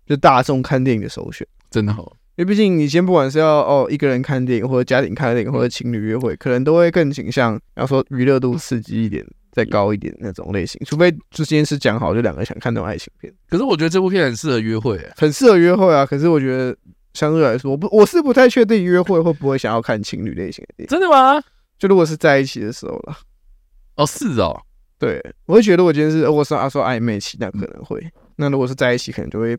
[0.05, 2.13] 就大众看电影的首选，真的好。
[2.35, 10.81] 因为毕竟你先不管是要哦一个人看电影，或者家庭看电影，或者情侣约会，可能都会更倾向要说娱乐度刺激一点，再高一点那种类型。
[10.85, 13.33] 除非就今天是讲好就两个想看那种爱情片。
[13.49, 16.05] 可是我觉得这部片很适合约会，很适合约会啊。
[16.05, 16.73] 可是我觉得
[17.13, 20.87] 相对来说，我不我是不太确定约会会不会想要看情侣类型的电影。
[20.87, 21.41] 真的吗？
[21.77, 23.17] 就如果是在一起的时候了。
[23.95, 24.61] 哦，是哦。
[24.97, 28.01] 对，我会觉得我今天是如果是啊说暧昧期，那可能会。
[28.35, 29.57] 那如果是在一起，可能就会。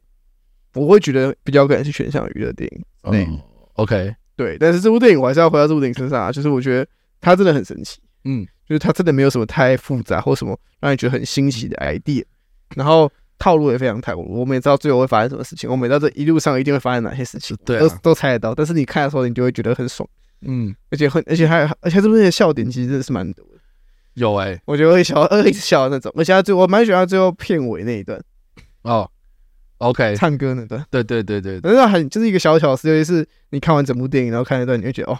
[0.74, 2.84] 我会觉得比较可能是选项娱乐电影。
[3.02, 3.40] 嗯
[3.72, 6.86] ，OK，对，但是这部电影我还是要回到这部电影身上啊，就是我觉得
[7.20, 12.24] 它真的很神奇，嗯，就是它真的没有什么太复杂或什么让你觉得很新奇的 idea，
[12.76, 20.08] 然后套路也非常套路，我们也知道最后会发生什么事情，我们也知道这一路上一定会发生哪些事情，对、啊，都都猜得到，但是你看的时候你就会觉得很爽，
[20.42, 23.60] 嗯，而且很，而且还而且这部电影笑点其实真的是蛮多的，
[24.14, 28.22] 有哎、欸，我觉得会笑，呃，一直笑的那种，而且他最我蛮喜欢他最后片尾那一段，
[28.82, 29.10] 哦。
[29.80, 35.18] OK，唱歌那段，对对对对，但是很就是一个小巧思，尤其是你看完整部电影，然后看一段，你会觉得哦，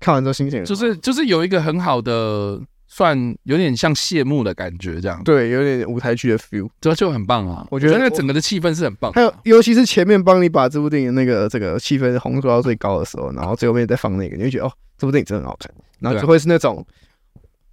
[0.00, 5.22] 看完之后心情就是就是有一个很好的，算有点像谢幕的感觉，这样。
[5.24, 7.66] 对，有点舞台剧的 feel，这就很棒啊！
[7.70, 16.86] 我觉得那个整个的气氛是很棒，还有尤其是前面帮你把这部电影那个这个气氛烘托到最高的时候，然后最后面再放那个，你会觉得哦，这部电影真的很好看，然后就会是那种，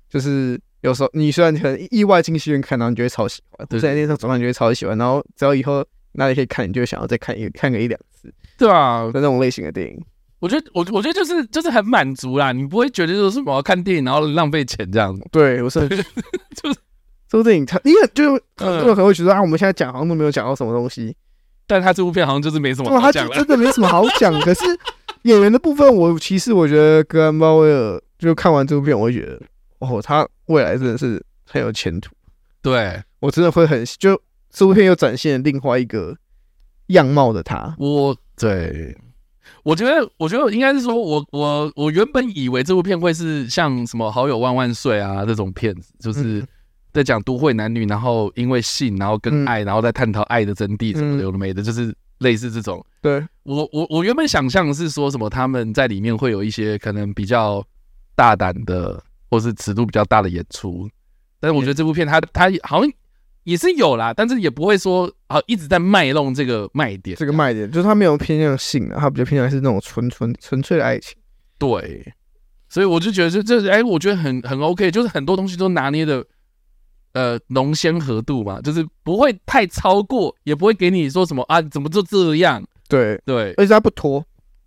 [0.09, 5.85] 就是有时候你虽然可能意外进戏院看，然后你就会超喜欢，对，在那场总上你就会超喜欢，然后只要以后。
[6.15, 9.99] 那里可以看，你就想要再看一看个一两次，对啊，那种类型的电影，
[10.43, 15.25] 我觉得我我觉得就是就是很满足啦，你不会觉得就是我要看电影然后浪费钱这样子。
[15.31, 16.79] 对，我是就是
[17.29, 21.15] 这部电影它，因为就很多人可能会觉得啊，我们现在讲好像都没有讲到什么东西，
[21.65, 24.37] 但他这部片好像就是没什么好讲了，真的没什么好讲。
[24.43, 24.65] 可是
[25.21, 29.41] 演员的部分，我其实我觉得格兰鲍威尔就看完这部片，我会觉得
[29.79, 32.13] 哦，他未来真的是很有前途。
[32.61, 34.21] 对，我真的会很就。
[34.55, 36.15] 这部片又展现了另外一个
[36.87, 37.75] 样貌的他。
[37.79, 38.95] 我对，
[39.63, 46.45] 我觉得，我觉得应该是说，我我我原本以为这部片会是像什么《好友万万岁》啊这种片子，就是
[46.91, 52.85] 在讲都会男女，然后因为性，然后跟爱，然后再探讨爱的真谛什么的，有的没的，就是类似这种。
[53.01, 57.65] 对，我我我原本想象是说什么他们在里面会有一些可能比较
[58.15, 60.89] 大胆的，或是尺度比较大的演出，
[61.39, 62.91] 但是我觉得这部片它它好像。
[63.45, 67.17] 也是有啦，但是也不会说啊一直在卖弄这个卖点。
[67.17, 71.15] 这个卖点就是他没有偏向性啊，他比较偏向是那种纯纯纯粹的爱情。
[71.57, 72.13] 对，
[72.69, 76.25] 所以我就觉得这这哎，我觉得很很 OK，就是很多东西都拿捏的
[77.13, 82.63] 呃浓鲜合度嘛，就是不会太超过，也不会给你说什么啊怎么就这样。
[82.87, 84.23] 对对，而且他不拖。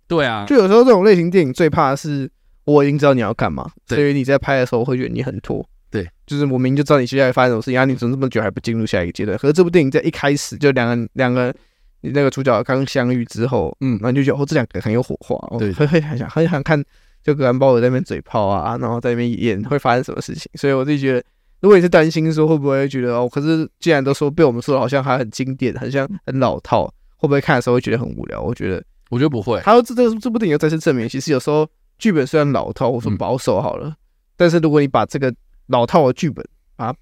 [0.07, 2.29] 对啊，就有时候这种类型电影最怕的是
[2.63, 5.67] 我已经知道你要干嘛，所以你在拍的时候会觉得你很拖。
[5.89, 9.37] 对，就是我明明就知道你接下来发生什么事情，啊，你怎么这么久还不进入下一个阶段？
[9.37, 11.53] 可是这部电影在一开始就两个两个，
[12.01, 16.83] 你那个主角刚相遇之后，嗯，然后你就觉得哦，这两个很有火花，对，会 会很想很想看，
[17.23, 20.51] 就格兰鲍尔在那边嘴炮啊，然后在那边演会发生什么事情。
[20.55, 21.23] 所以我自己觉得，
[21.61, 28.41] 如果你是担心说会不会觉得哦，可是既然都说被我们说的好像还很经典，很像很老套，会不会看的时候会觉得很无聊？
[28.41, 29.59] 我觉得，我觉得不会。
[29.61, 31.65] 还有这这这部电影又再次证明，其实有时候
[31.97, 33.95] 剧本虽然老套或者说保守好了，嗯、
[34.35, 35.33] 但是如果你把这个
[35.67, 36.93] 老套的剧本啊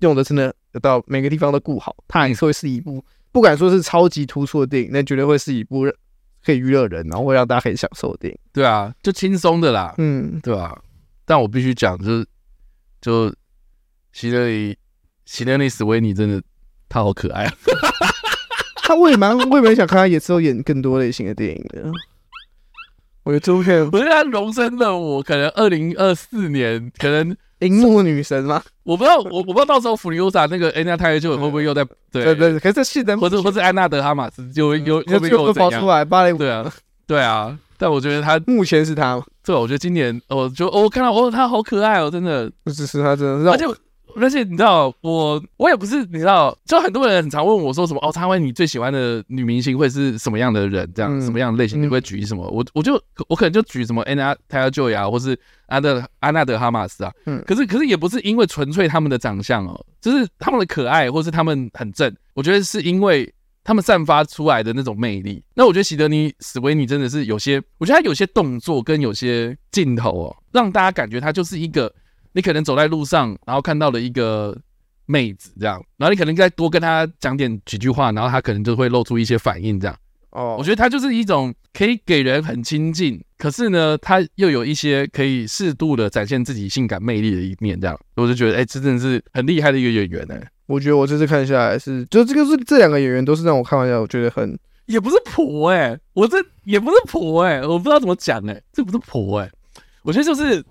[0.00, 3.02] 用的真的到每个地方都顾好，它还是会是一部。
[3.32, 5.84] 不敢说是超级突出的电影，那绝对会是一部
[6.42, 8.38] 可以娱乐人，然后会让大家可以享受的电影。
[8.50, 10.78] 对啊，就轻松的啦，嗯，对吧、啊？
[11.26, 12.26] 但我必须讲，就是
[13.00, 13.34] 就
[14.12, 14.76] 希德里
[15.26, 16.42] 希德里史维尼真的
[16.88, 17.52] 他好可爱啊！
[18.84, 21.90] 他我也蛮我也蛮想看他也之后演更多类型的电影的。
[23.24, 27.36] 我觉得这部片不是他荣升了我，可能二零二四年可能。
[27.60, 28.62] 荧幕女神吗？
[28.84, 36.72] 我不知道，我我不知道到时候弗里乌萨那个安娜泰勒就会不会又在对对对，可是现在或者或者安娜德哈马斯就又又又爆出来芭蕾舞，对啊
[37.06, 43.64] 对啊，但我觉得他目前是他，对，我觉得今年我就我看到哦，他好可爱哦，真的，不是是他真的，而且。
[44.20, 50.90] 而且你知道，我我也不是你知道，就很多人很常问我说什么哦，他问你最喜欢的女明星会是什么样的人？
[50.94, 51.82] 这样、嗯、什么样的类型？
[51.82, 52.44] 你会举什么？
[52.46, 57.12] 嗯、我我就我可能就举什么安娜泰尔乔亚，或是安德安娜德哈马斯啊。
[57.26, 62.14] 嗯，可是可是也不是因为纯粹他们的长相哦，就是他们的可爱，或是他们很正。
[62.34, 63.30] 我觉得是因为
[63.64, 65.42] 他们散发出来的那种魅力。
[65.54, 71.92] 那我觉得席德尼史维尼真的是有些，我觉得他有些动作跟有些镜头哦，让大家感觉他就是一个。
[72.36, 74.54] 你可能走在路上，然后看到了一个
[75.06, 79.96] 妹子这样，然后你可能再多跟她讲点几句话，然后她可能就会露出一些反应这样。
[80.32, 87.98] 哦，我觉得她就是一种可以给人很亲近，可是呢，她又有一些可以适度的展现自己性感魅力的一面这样。
[88.16, 90.46] 我就觉得，哎，这真的是很厉害的一个演员呢、欸。
[90.66, 99.52] 我觉得我这次看下来是，就这个是这两个演员都是让我看完下来，我觉得很也不是婆哎、欸，我这也不是婆哎、欸，我不知道怎么讲哎、欸，这不是婆哎、欸，
[100.02, 100.62] 我觉得就是。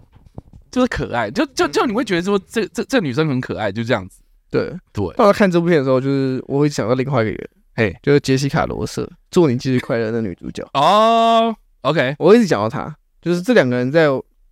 [0.76, 4.20] 就是可爱，就就就你会觉得说这这这女生很可爱，就这样子。
[4.52, 5.08] 对对。
[5.16, 10.68] 当我看这部片的时候，就是我会想到另外一个人，嘿，就是杰西卡·罗瑟，祝你节日快乐的女主角。
[10.74, 14.08] 哦，OK，我一直讲到她，就是这两个人在，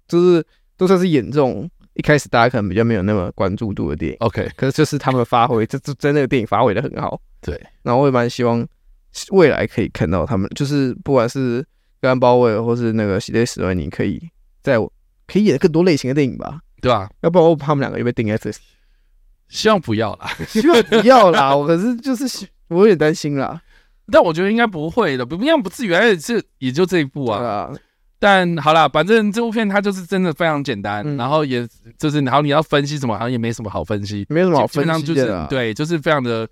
[0.07, 0.41] 就是
[0.77, 4.17] 都算是演这种一开始大家可能比较没有那么关注度的电影。
[4.21, 7.19] OK，可是就是他们发挥，这这在那个电影发挥的很好。
[7.41, 7.61] 对。
[7.81, 8.65] 然后我也蛮希望
[9.31, 11.59] 未来可以看到他们，就是不管是
[11.99, 14.21] 格兰鲍威尔或是那个席德史维尼，可以
[14.61, 14.77] 在。
[15.33, 17.09] 可以演更多类型的电影吧，对吧？
[17.21, 18.51] 要不然我怕他们两个又被定 F，
[19.47, 21.55] 希望不要啦，希望不要啦。
[21.57, 23.59] 我可是就是我有点担心啦，
[24.11, 27.71] 但我觉得应该不会的，不应该不至于，而且这也就这一部啊。
[28.19, 31.67] 但好啦，反正这部片它就是真的非常简单，然后也
[31.97, 36.47] 就是然后你要分析什么，好像也没什么好分析，没什么好分析就是对，就是非常的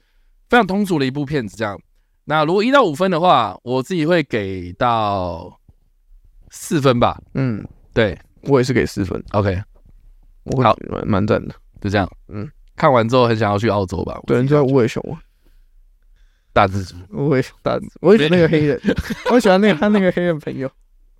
[0.49, 1.79] 非常通俗的一部片子这样。
[2.25, 5.59] 那如果一到五分的话，我自己会给到
[6.49, 7.21] 四分吧。
[7.35, 7.63] 嗯，
[7.93, 8.17] 对。
[8.43, 9.62] 我也是给四分，OK，
[10.43, 10.75] 我好。
[10.89, 14.19] 蛮蛮赞的，就这样，嗯，看完之后很想要去澳洲吧？
[14.25, 15.21] 对，你知道无尾熊啊，
[16.54, 18.82] 大蜘蛛，无尾熊大蜘蛛，我也喜欢那个黑人，
[19.32, 20.69] 我喜欢那个他那个黑人朋友。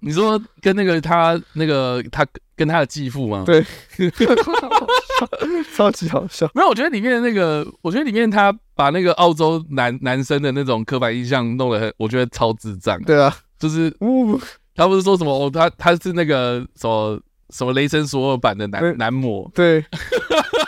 [0.04, 3.44] 你说跟那个他那个他跟他的继父吗？
[3.46, 3.64] 对，
[5.76, 6.50] 超级好笑。
[6.56, 13.00] 没有，我觉得里面的那个，我觉得里面他把那个澳洲男男生的那种刻板印象弄得很，我觉得超智障。
[13.04, 14.42] 对啊，就是呜。
[14.76, 19.84] 他不是说什么哦，他他是那个什么什么雷神索尔版的男男模，对，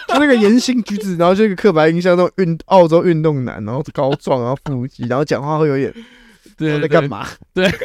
[0.07, 5.93] 他那个言行举止，然后这个刻板印象，那种运澳洲运动男，然后高壮，然后腹肌，然后讲话会有点，
[6.57, 7.25] 对，在干嘛？
[7.53, 7.71] 对，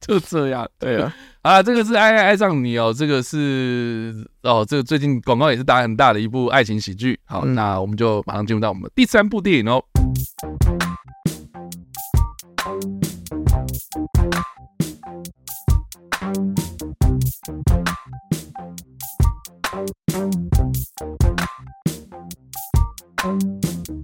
[0.00, 7.18] 就这样，对啊， 啊，这个是爱爱爱上你哦，这个是哦，这个最近广告也是打很大的一部爱情喜剧。
[7.24, 9.82] 好，嗯、那我们就马上进入到我们第三部电影哦。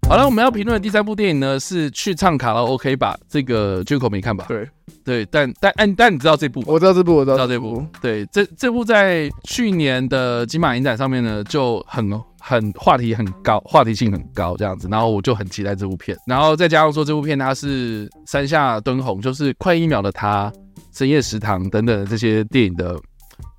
[0.08, 3.16] 好了，我们要评论的第三部电影呢，是去唱卡拉 OK 吧。
[3.28, 4.44] 这个 Jaco 没看吧？
[4.46, 4.68] 对
[5.02, 6.62] 对，但但但但你知道这部？
[6.66, 7.82] 我知道这部，我知道，知道这部。
[8.02, 12.06] 对，这这部在去年的金马影展上面呢，就很
[12.44, 14.88] 很话题很高，话题性很高这样子。
[14.90, 16.16] 然后我就很期待这部片。
[16.26, 20.52] 然后再加上说这部片它是山下敦弘，就是快一秒的他、
[20.92, 23.00] 深夜食堂等等这些电影的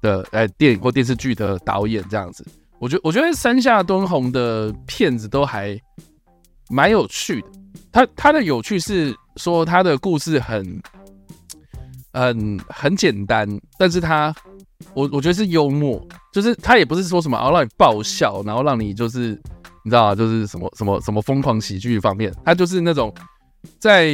[0.01, 2.45] 的呃电影或电视剧的导演这样子。
[2.79, 5.79] 我觉我觉得山下敦弘的片子都还
[6.69, 7.47] 蛮有趣的。
[7.91, 10.81] 他他的有趣是说他的故事很
[12.11, 14.35] 很很简单，但是他
[14.93, 19.29] 我我觉得是幽默，就是他也不是说什么哦让你爆笑，然后让你就是
[19.83, 20.15] 你知道啊？
[20.15, 23.13] 就是什么什么什么疯狂喜剧方面，他就是那种
[23.79, 24.11] 在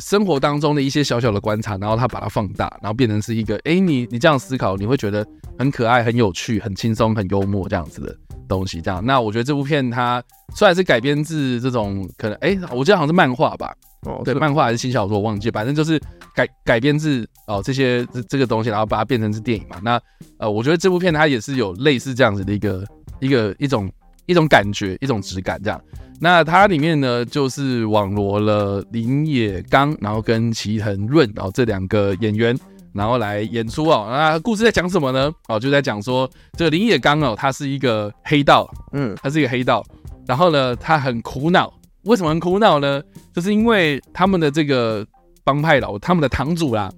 [0.00, 5.26] 生活当中的一些小小的观察，然后他把它放大，然后变成是一个，哎，你你这样思考，你会觉得
[5.58, 8.16] 很可爱、很有趣、很轻松、很幽默这样子的
[8.48, 8.80] 东西。
[8.80, 10.22] 这样，那我觉得这部片它
[10.54, 13.74] 虽然是改编自这种可能，哎，我记得好像是漫画吧？
[14.02, 16.00] 哦，对，漫画还是新小说，我忘记，反正就是
[16.34, 19.78] 改改编自哦这些这这个东西，然后把它变成是电影嘛。
[19.82, 20.00] 那
[20.38, 22.84] 呃，我觉得这部片它也是有类似这样子的一个
[23.20, 23.90] 一个一种。
[24.26, 25.78] 一种感觉，一种质感，这样。
[26.20, 32.56] 那它里面呢，就是网罗了林野刚，然后跟齐藤润，然后这两个演员，
[32.94, 34.06] 然后来演出哦。
[34.08, 35.30] 那故事在讲什么呢？
[35.48, 39.84] 哦，就在讲说，这个林野刚哦，他是一个黑道，嗯，他是一个黑道。
[40.24, 41.70] 然后呢，他很苦恼，
[42.04, 43.02] 为什么很苦恼呢？
[43.34, 45.04] 就是因为他们的这个
[45.44, 46.92] 帮派老，他们的堂主啦，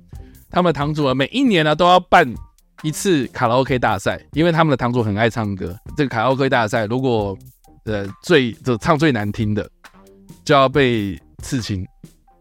[0.50, 2.32] 他们的堂主啊，每一年呢都要办。
[2.82, 5.74] 一次卡拉 OK 大赛，因为他们的堂主很爱唱歌。
[5.96, 7.34] 这个卡拉 OK 大赛，如果
[7.84, 9.66] 呃最就唱最难听的，
[10.44, 11.86] 就要被刺青，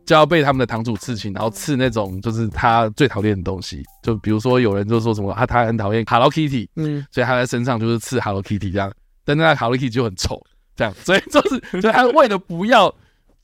[0.06, 3.84] 就要被他们的堂主刺青，然后刺那种就是他最讨厌的东西。
[4.02, 8.92] 就比如说有人就说什么他他很讨厌 Hello Kitty，嗯，所以他在身上就是刺 Hello Kitty 这样。
[9.24, 10.44] 但那 Hello Kitty 就很丑，
[10.76, 12.94] 这样， 所以就是所以他为了不要，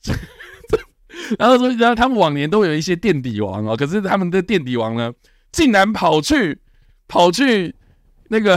[1.38, 5.12] 然后说然后他们往年都有一些垫底王哦，可是他们的垫底王呢，
[5.52, 6.58] 竟然跑去。
[7.12, 7.74] 跑去
[8.28, 8.56] 那个，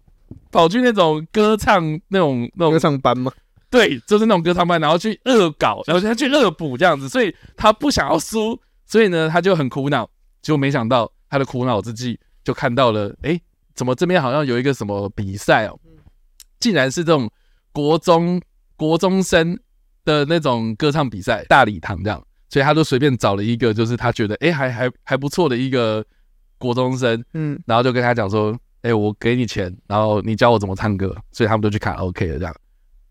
[0.52, 3.32] 跑去那种歌唱那种那种歌唱班吗？
[3.70, 10.06] 对，就是那种歌唱班，然后去恶搞，然后他去恶补这样子，所以他不想要输，所以呢，他就很苦恼。
[10.42, 13.40] 结果没想到他的苦恼之际，就看到了，哎，
[13.74, 15.80] 怎么这边好像有一个什么比赛哦？
[16.60, 17.30] 竟然是这种
[17.72, 18.38] 国中
[18.76, 19.58] 国中生
[20.04, 26.04] 的那种歌唱比赛，大礼堂这样，所以他就随便找了一个，就是他觉得哎还还还不错的一个。
[26.56, 28.50] 国中生，嗯，然后就跟他讲说，
[28.80, 32.54] 哎、欸，我给你钱，然后你教我怎么唱歌，所以他们都去卡拉 OK 了，这样，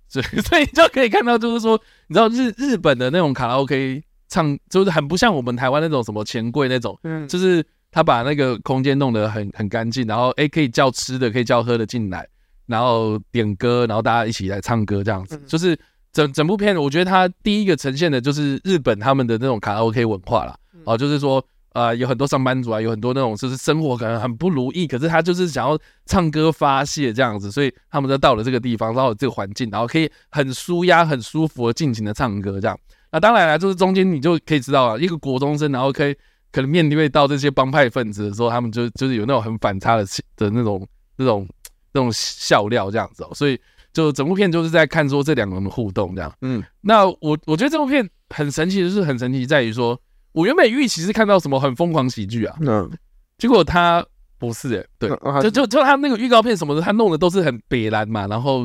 [0.07, 12.27] 所以 所以就可以看到，就是说，你知道日日本的那种卡拉 OK 唱，就是很不像我们台湾那种什么钱柜那种，嗯，就是他把那个空间弄得很很干净，然后哎、欸，可以叫吃的，可以叫喝的进来，
[12.65, 15.77] 然后点歌，然后大家一起来唱歌这样子，就是
[16.13, 20.55] 整整部片，我觉得它第一个呈现的就是日本他们的那种卡拉 OK 文化啦，
[20.85, 21.43] 哦，就是说。
[21.73, 32.79] 啊、呃，有很多上班族啊，有很多那种就是生活可能很不如意，可是他就是想要唱歌发泄这样子，所以他们就到了这个地方，到了这个环境，然后可以很舒压、很舒服的尽情的唱歌这样。
[33.11, 36.15] 那当然了，就是中间你就可以知道啊，一个国中生，然后可以
[36.51, 40.05] 可能面对到这些帮派分子的时候，他们就就是有那种很反差的
[40.37, 41.47] 的那种那种
[41.91, 43.31] 那种笑料这样子哦。
[43.33, 43.59] 所以
[43.93, 46.33] 就整部片就是在看说这两个人的互动这样。
[46.41, 49.99] 嗯，那我我觉得这部片很神奇，就是很神奇在于说。
[50.33, 52.89] 我原本预期是看到什么很疯狂喜剧啊，嗯，
[53.37, 54.03] 结果他
[54.39, 58.63] 不是诶、欸，对，嗯、就就就他那个预告片什么的，他弄的都是很北烂嘛，然后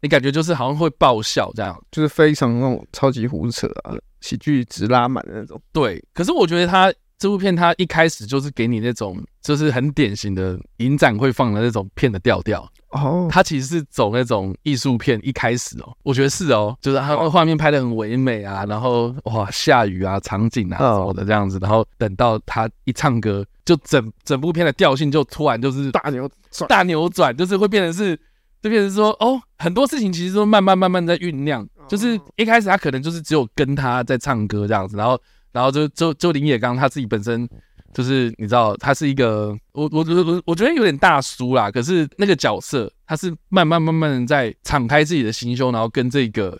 [0.00, 5.60] 你感觉就是好像会爆笑这样，就是非常那种超级胡扯啊，喜剧值拉满的那种。
[5.74, 12.66] 对，可是我觉得他这部片他一开始就是给你那种就是很典型的影展会放的那种片的调调。
[12.90, 28.16] 哦，他其实是走那种艺术片一开始哦，我觉得是哦，就是他画面拍的很唯美啊，然后哇下雨啊场景啊什么的这样子，然后等到他一唱歌，就整整部片的调性就突然就是大扭转，大扭转，就是会变成是，
[28.60, 35.20] 就变成说哦，很多事情其实都慢慢慢慢在酝酿，就是一开始他可能就是只有跟他在唱歌这样子，然后
[35.52, 37.48] 然后就就就林野刚他自己本身。
[37.92, 41.70] 就是你知道，他是一个我我我我觉得有点大叔啦。
[41.70, 46.56] 可是那个角色，他是慢慢慢慢的在敞开自己的心胸，然后跟这个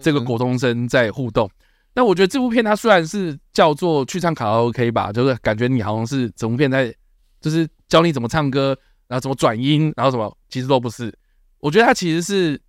[0.00, 1.50] 这个国中生在互动。
[1.92, 6.94] 但我觉得这部片它虽然是叫做去唱卡拉 OK 吧，就是感觉你好像是整部片在
[7.40, 8.76] 就是教你怎么唱歌，
[9.08, 11.12] 然后怎么转音，然后什么，其实都不是。
[11.58, 12.60] 我觉得它其实是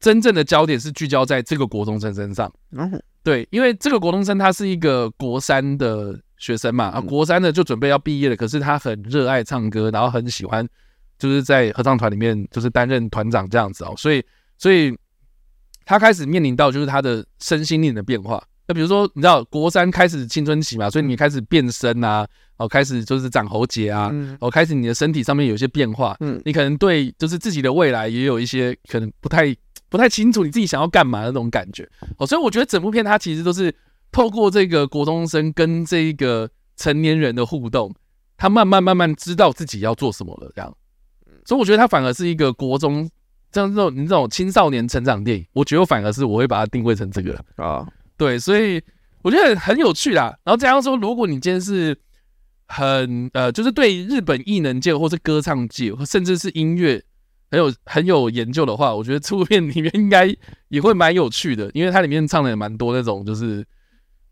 [0.00, 2.52] 真正的焦点是聚焦在这个国中生身上。
[3.22, 6.18] 对，因为这个国中生他是一个国三的。
[6.42, 10.68] 学生嘛，啊，国三的就准备要毕业了，可是他很热爱唱歌，然后很喜欢，
[11.16, 14.20] 就是在合唱团里面就是担任团长这样子哦，所以，
[14.58, 14.92] 所以
[15.84, 18.42] 他开始面临到就是他的身心灵的变化。
[18.66, 22.26] 那比如说，你知道国三开始青春期嘛，所以你开始变身啊，
[22.56, 29.54] 哦，开始就是长喉结啊，哦，开始你的身体上面有一些变化，嗯，你可能对就是自己的未来也有一些可能不太
[29.88, 31.88] 不太清楚，你自己想要干嘛的那种感觉
[32.18, 33.72] 哦，所以我觉得整部片它其实都是。
[34.12, 37.92] 透过这个国中生跟这个成年人的互动，
[38.36, 40.76] 他慢慢慢慢知道自己要做什么了，这样。
[41.44, 43.10] 所以我觉得他反而是一个国中
[43.50, 47.84] 这样这种你这种青少年成长电影，我觉得反而是我会把它定位成这个啊。
[48.16, 48.80] 对，所以
[49.22, 50.36] 我觉得很有趣啦。
[50.44, 51.98] 然后这样说，如果你今天是
[52.66, 57.02] 很呃，就是对日本艺能界或是歌唱界，甚至是音乐
[57.50, 60.34] 很有很有研究的话，我觉得这部片里面应该
[60.68, 63.66] 也会蛮有趣的，因为它里面唱的也蛮多那种就是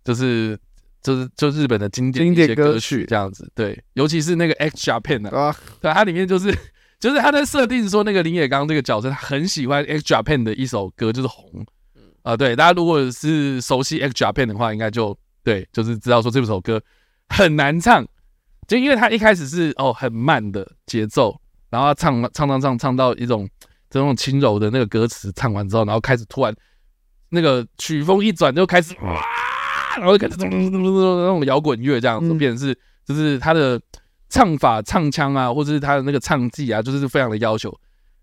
[0.05, 0.59] 就是
[1.03, 6.57] 就是就日本的经典一些歌曲这样子，对，尤其是那个 X Japan 啊，对，它里面就是
[6.99, 11.65] 就是它在设定说那个林野刚这个角色他很喜欢 X Japan 的一首歌就是红
[12.23, 16.83] 啊，对，大家如果是熟悉 X Japan 的话，应该就对，就是知道说这首歌
[17.29, 18.07] 很难唱，
[18.69, 21.41] 就因为它一开始是哦很慢的节奏。
[21.71, 23.49] 然后他唱唱唱唱唱到一种
[23.89, 26.53] 这种轻柔的那个歌词，唱完之后，然后开始突然
[27.29, 29.25] 那个曲风一转，就开始哇，
[29.97, 33.81] 然后开始咚咚咚咚咚那种摇滚乐这样子，变成是就是他的
[34.29, 37.73] 唱法、唱腔啊，或者是他的那个唱技啊，就是非常的要求。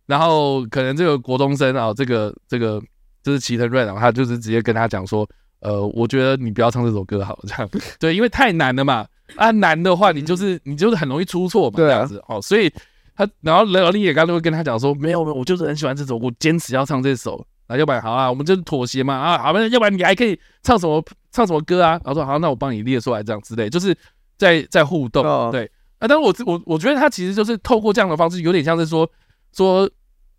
[0.05, 2.81] 然后可能这个国中生啊，这个这个
[3.23, 5.27] 就是齐藤润啊，他就是直接跟他讲说，
[5.59, 9.05] 呃，我觉得你不要唱这首歌好了，这样对，因为太难了嘛。
[9.35, 12.71] 啊，难的话你就是你就是很容易出错嘛，这样子哦，所以。
[13.19, 17.43] 他然后雷老林也刚刚会跟他讲说，没有没有，我就是很喜欢这首，我坚持要唱这首。
[17.67, 21.91] 那要不然好啊，我们就是妥协嘛啊，好吧，要不然你还可以唱什么唱什么歌啊？
[22.03, 23.95] 然后说好，那我帮你列出来这样之类，就是
[24.37, 25.25] 在在互动。
[25.25, 25.65] 哦、对
[25.99, 29.09] 啊，但是我我我觉得他其实就是透过这样的方式，有点像是说
[29.53, 29.89] 说，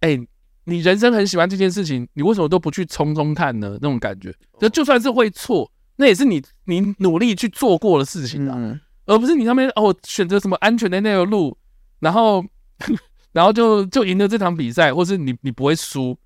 [0.01, 0.29] 哎、欸，
[0.65, 3.79] 你人生很喜欢这件事情，你为什么都不去冲冲看呢？
[3.81, 11.57] 那种感觉，就就算是会错，那也是你你努力去做过的事情啊，嗯、而不是你上面哦选择什么安全的那条路，
[12.01, 12.45] 然后。
[13.33, 16.17] 然后就就赢了这场比赛，或是你你不会输，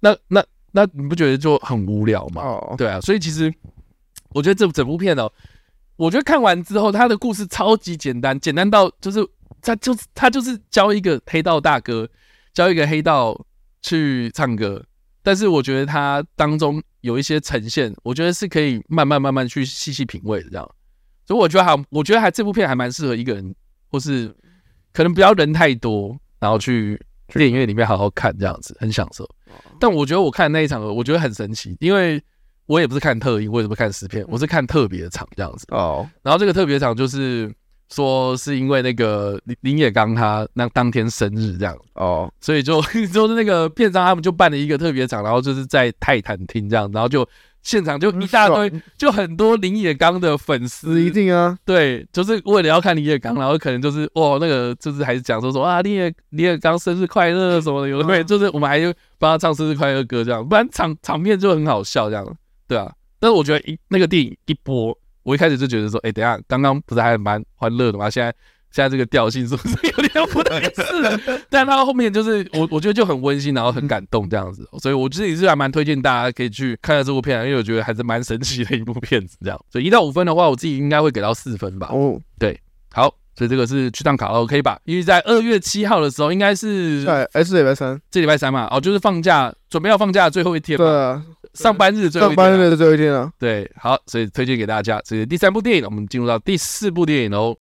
[0.00, 2.76] 那那那你不觉得就很无聊吗？Oh.
[2.76, 3.52] 对啊，所以其实
[4.30, 5.30] 我觉得这整部片哦，
[5.96, 9.26] 我觉得看完之后，他的故事超级简单，简单到就是
[9.62, 12.08] 他就是他就是教一个黑道大哥
[12.52, 13.38] 教一个黑道
[13.82, 14.84] 去唱歌，
[15.22, 20.70] 但是我觉得他当中有一些呈现，我觉得是可以慢慢慢慢去细细品味的这样，
[21.26, 23.54] 所以我觉得还我觉得还这部片还蛮适合一个人
[23.90, 24.34] 或是。
[24.92, 29.24] 可能不要人太多，然后去电影院里面好好看，这样子很享受。
[29.78, 32.22] 但我觉得我看那一场，我觉得很神奇，因为
[32.66, 35.66] 我也不是看特映，我也不是看实片，我是看特别场这样子。
[35.70, 36.08] 哦。
[36.22, 37.52] 然后这个特别场就是
[37.92, 41.76] 说，是因为那个林林野刚他那当天生日这样。
[41.94, 42.32] 哦。
[42.40, 42.80] 所以就
[43.12, 47.26] 就是那个片商他们就办了一个特别场，然后就是在泰坦厅这样，然后就。
[47.62, 62.36] 现场就一大堆，就很多林野刚的粉丝，一定啊，对，就是为了要看林野刚，然后可能就是哇，那个就是还是讲说说啊，林野林野刚生日快乐 什么的，有的没，就是我们还就帮他唱生日快乐歌这样，不然场场面就很好笑这样，
[62.66, 62.92] 对啊。
[63.18, 68.08] 但是我觉得一那个电影一播，我一开始就觉得说，哎，等下刚刚不是还蛮欢乐的吗？
[68.08, 68.34] 现在。
[68.72, 71.42] 现在这个调性是不是有点不太是？
[71.50, 79.36] 但他后面就是我，我觉得就很温馨，然后很感动这样子，所以我自己是还蛮推荐大家可以去看下这部片，因为我觉得还是蛮神奇的一部片子。
[79.42, 81.88] 这样，所以一到五分的话，我自己应该会给到四分吧。
[81.90, 82.60] 哦，对，
[82.92, 84.78] 好，所以这个是去趟卡拉 OK 吧？
[84.84, 93.32] 因为在二月七号的时候，应该是对，还是礼拜三，这礼拜三嘛，哦，就是放假，准备要放假的最后一天嘛，对啊，上班日最后一天，啊，上班日的最后一天啊。
[93.38, 95.00] 对，好，所以推荐给大家。
[95.04, 97.56] 这是第三部电影，我们进入到第四部电影喽。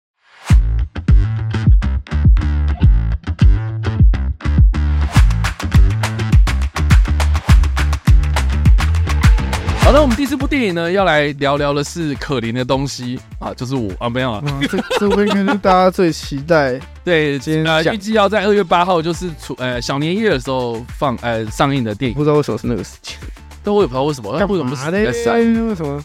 [9.95, 16.81] 那我们第四部电影呢，要来聊聊的是可怜的东西啊，就是我啊，没有啊，嗯、这这部应该是大家最期待。
[17.05, 23.17] 对，今天呃，预计要在二月八号，就是出呃小年夜的时候放呃上映的电影，不知道为什么是那个时间，
[23.63, 25.69] 但我也不知道为什么，那为什么不是在三？
[25.69, 26.05] 为什么？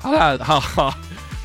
[0.00, 0.92] 好啦，好好。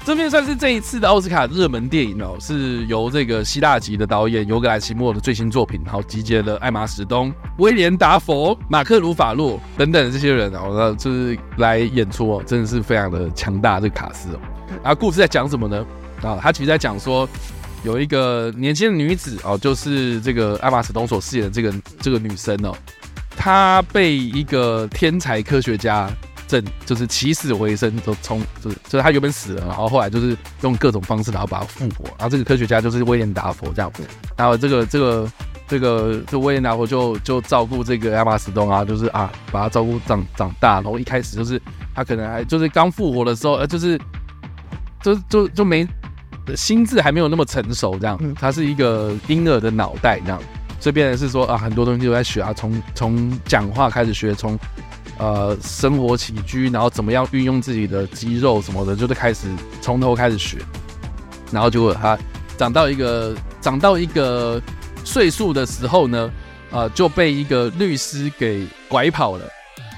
[0.06, 14.39] 这片算是这一次的奥斯卡热门电影哦，是由这个希腊籍的导演尤格莱西莫的最新作品，然后集结了艾玛史东、威廉达佛、马克鲁法洛等等这些人哦，那就是来演出哦，真的是非常的强大这个卡司哦。
[14.84, 15.86] 然后故事在讲什么呢？
[16.22, 17.28] 啊，他其实在讲说
[17.86, 22.76] 有一个年轻的女子哦，就是这个艾玛史东所饰演的这个这个女生哦，
[23.38, 26.12] 她被一个天才科学家。
[26.86, 32.06] 就是起死回生，都从就是就是他原本死了，然后后来就是用各种方式，然后把他复活。
[32.18, 34.04] 然后这个科学家就是威廉达佛这样子，
[34.38, 35.32] 然后这个这个
[35.68, 40.76] 这个这威廉达佛就就照顾这个艾玛斯东啊，就是啊把他照顾长长大。
[40.76, 41.60] 然后一开始就是
[41.96, 44.00] 他可能还就是刚复活的时候，呃就是
[45.02, 45.88] 就就就没
[46.56, 50.39] 心智还没有那么成熟这样，他是一个婴儿的脑袋这样，
[50.80, 54.60] 所以变成是说啊很多东西都在学啊，从从讲话开始学，从。
[55.24, 59.47] 呃，生活起居，然后怎么样运用自己的肌肉什么的，就是开始
[59.82, 60.57] 从头开始学，
[61.49, 62.19] 然后结果他
[62.57, 64.61] 长到一个长到一个
[65.05, 66.30] 岁数的时候呢，
[66.71, 69.45] 呃，就被一个律师给拐跑了，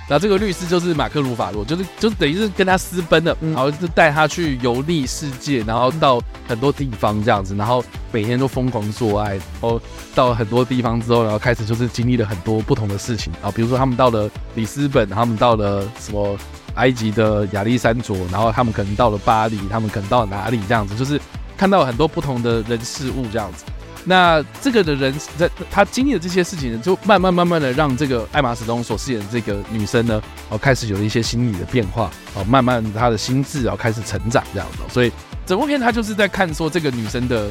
[0.08, 9.82] 然后这个律师就是马克鲁法洛，就是就是等于是跟他私奔的，然后就带他去游历世界，然后到很多地方这样子，然后每天都疯狂做爱，然后
[10.14, 16.38] 到很多地方之后，然后开始就是经历了很多不同的事情啊，比如说他们到了里斯本，他们到了什么
[16.76, 21.20] 埃及的亚历山卓，然后他们可能到了巴黎，他们可能到哪里这样子，就是
[21.58, 23.66] 看到很多不同的人事物这样子。
[24.08, 34.78] 那这个的人在他经历的这些事情呢，就慢慢慢慢的让这个艾玛史东所饰演的这个女生呢，哦，开始有一些心理的变化，哦，慢慢她的心智啊开始成长这样子。
[34.90, 35.12] 所以
[35.44, 37.50] 整部片他就是在看说这个女生的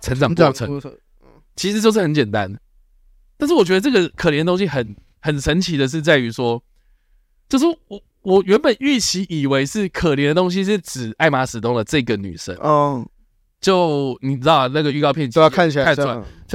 [0.00, 0.80] 成长过程，
[1.56, 2.56] 其实就是很简单。
[3.36, 6.62] 但是我觉得这个可怜的东西很很神奇的是在于说，
[7.48, 13.04] 就是我我原本预期以为是可怜的东西是指艾玛史东的这个女生，嗯。
[13.60, 16.06] 就你知道那个预告片，就要看起来就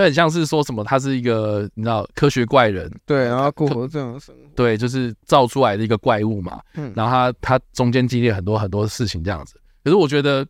[0.04, 6.62] 很像是说什么，他是一个你知道科学怪人，对，然后过活这样的生活，对，就是造出来的一个怪物嘛。
[6.76, 9.60] 嗯，然后他他中间经历很多很多事情这样子。
[9.84, 10.48] 可是我觉得，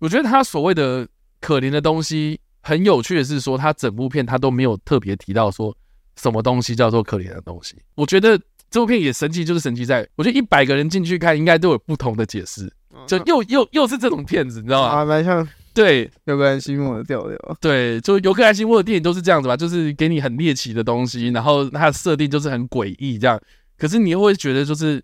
[0.00, 1.06] 我觉得他所谓的
[1.40, 5.74] 可怜的东西，很有趣的是说，他整部片他都没有特别提到说
[6.20, 7.76] 什么东西叫做可怜的东西。
[7.94, 8.36] 我觉得
[8.68, 12.70] 这部片也神奇，就是神奇在，我觉得一百个人进去看，应该都有不同的解释。
[13.06, 14.88] 就又又又是这种片子，你知道吗？
[14.88, 15.48] 啊，蛮像。
[15.74, 17.56] 对，尤克兰西莫的调调。
[17.60, 23.40] 对，就尤克安西莫的电影都是这样子吧，就是给你很猎奇的东西，然后它的设定就是很诡异这样。
[23.76, 25.02] 可是你又会觉得就是，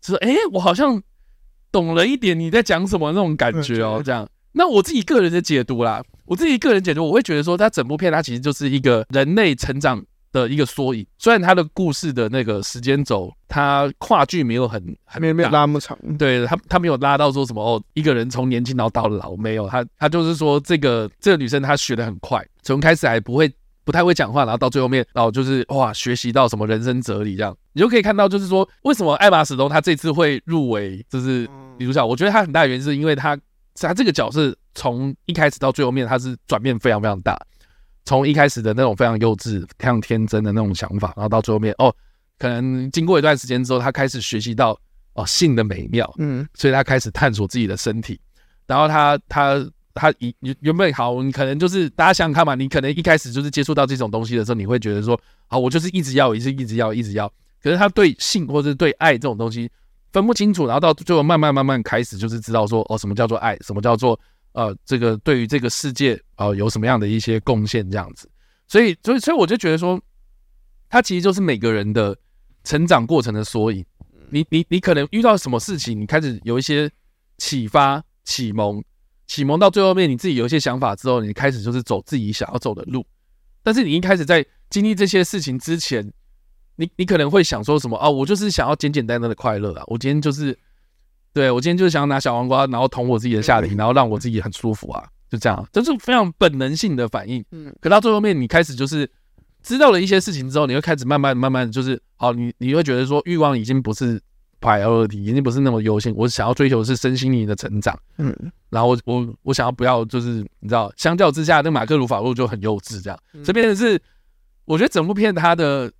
[0.00, 1.02] 就是哎，我好像
[1.72, 4.28] 懂了一点你在讲什么那种感觉哦，这样。
[4.52, 23.52] 那我自己个人的解读啦，我自己个人解读，我会觉得说，它整部片它其实就是一个人类成长的一个缩影，虽然他的故事的那个时间轴，他跨距没有很还没有没有拉那么长，对他他没有拉到说什么哦，一个人从年轻然后到老没有，他他就是说这个这个女生她学的很快，从开始还不会
[23.84, 33.38] 不太会讲话，然后到最后面，然后就是哇学习到什么人生哲理这样，你就可以看到就是说为什么艾玛史东她这次会入围就是女主角，我觉得她很大的原因是因为他
[33.74, 37.38] 他这个角色从一开始到最后面她是转变非常非常大。
[38.04, 41.94] 从一开始的那种非常幼稚、非常天真的那种想法，然后到最后面哦，
[42.38, 44.76] 可能经过一段时间之后，他开始学习到
[45.14, 48.20] 哦性的美妙，嗯，所以他开始探索自己的身体，
[48.66, 57.32] 然后他他他以原本好，你可能就是大家想想看嘛，你可能一开始就是接触到这种东西的时候，你会觉得说，好，我就是一直要，一直一直要，一直要，
[57.62, 59.70] 可是他对性或者对爱这种东西
[60.12, 64.18] 分不清楚，然后到最后慢慢慢慢开始就是知道说，哦，什么叫做爱，什么叫做。
[64.52, 68.28] 呃，这个对于这个世界啊、呃，有什么样的一些贡献这样子，
[68.68, 70.00] 所以，所以，所以我就觉得说，
[70.90, 72.14] 它其实就是每个人的
[72.62, 73.84] 成长过程的缩影。
[74.28, 76.90] 你，你，你可能遇到什么事情，你开始有一些
[77.38, 78.82] 启发、启蒙、
[79.26, 83.06] 启蒙到最后面，你自己有一些想法之后，你开始就是走自己想要走的路。
[83.62, 86.12] 但是你一开始在经历这些事情之前，
[86.76, 88.10] 你，你可能会想说什么啊？
[88.10, 89.84] 我就是想要简简单单的快乐啊！
[89.86, 90.58] 我今天就是。
[91.34, 97.42] 对，我今天就是想要拿小黄瓜，然后捅我自己的下体，然后让我自己很舒服啊，就这样，这是非常本能性的反应。
[97.52, 99.10] 嗯，可到最后面，你开始就是
[99.62, 104.20] 知道了一些事情之后，你会开始慢慢慢慢就是，好，你你会觉得说欲望已经不是
[104.60, 107.98] priority，已经不是那么优先，我想要追求的是身心灵的成长。
[108.18, 108.36] 嗯，
[108.68, 113.18] 然后我我我想要不要就是你知道，相较之下，那马克鲁法洛就很幼稚，这样。
[113.42, 113.98] 这边的是，
[114.66, 115.90] 我觉得整部片它的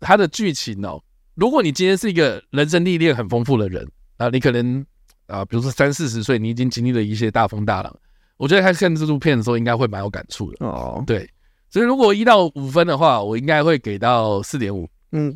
[0.00, 1.02] 它的剧情哦，
[1.34, 3.86] 如果你今天是一个人生历练很丰富的人。
[4.20, 4.84] 啊，你可能
[5.28, 7.96] 啊，比如说三四十岁，你已经经历了一些大风大浪。
[8.36, 10.66] 我觉得看看这部片的时候，应该会蛮有感触的。
[10.66, 11.26] 哦，对，
[11.70, 14.86] 所以如果一到五分的话，我应该会给到四点五。
[15.12, 15.34] 嗯，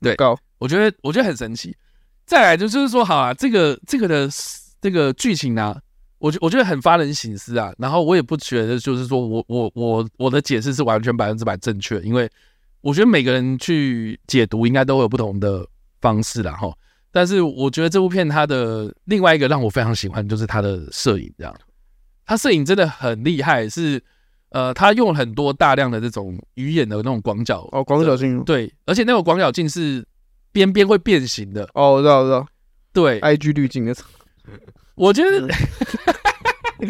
[0.00, 0.38] 对，高。
[0.58, 1.76] 我觉得我觉得很神奇。
[2.24, 4.28] 再来就就是说，好啊，这个这个的
[4.80, 5.80] 这个剧情呢、啊，
[6.18, 7.74] 我觉我觉得很发人省思啊。
[7.76, 12.30] 然后我也不觉得就是说我我我我的解释是完全百分之百正确，因为
[12.82, 15.66] 我觉得每个人去解读应该都会有不同的
[16.00, 16.52] 方式啦。
[16.52, 16.72] 哈。
[17.12, 21.54] 但是我觉得这部片它的另外一个让我非常喜欢，就是它的摄影，这样，
[22.24, 24.02] 它摄影真的很厉害，是
[24.48, 30.02] 呃，它用了很多大量的这种鱼眼的那种广角哦，广角镜，对，而且那种广角镜是
[30.52, 31.68] 边边会变形的。
[31.74, 32.46] 哦，我知道，我知道，
[32.92, 33.94] 对，IG 滤镜的，
[34.94, 35.48] 我觉得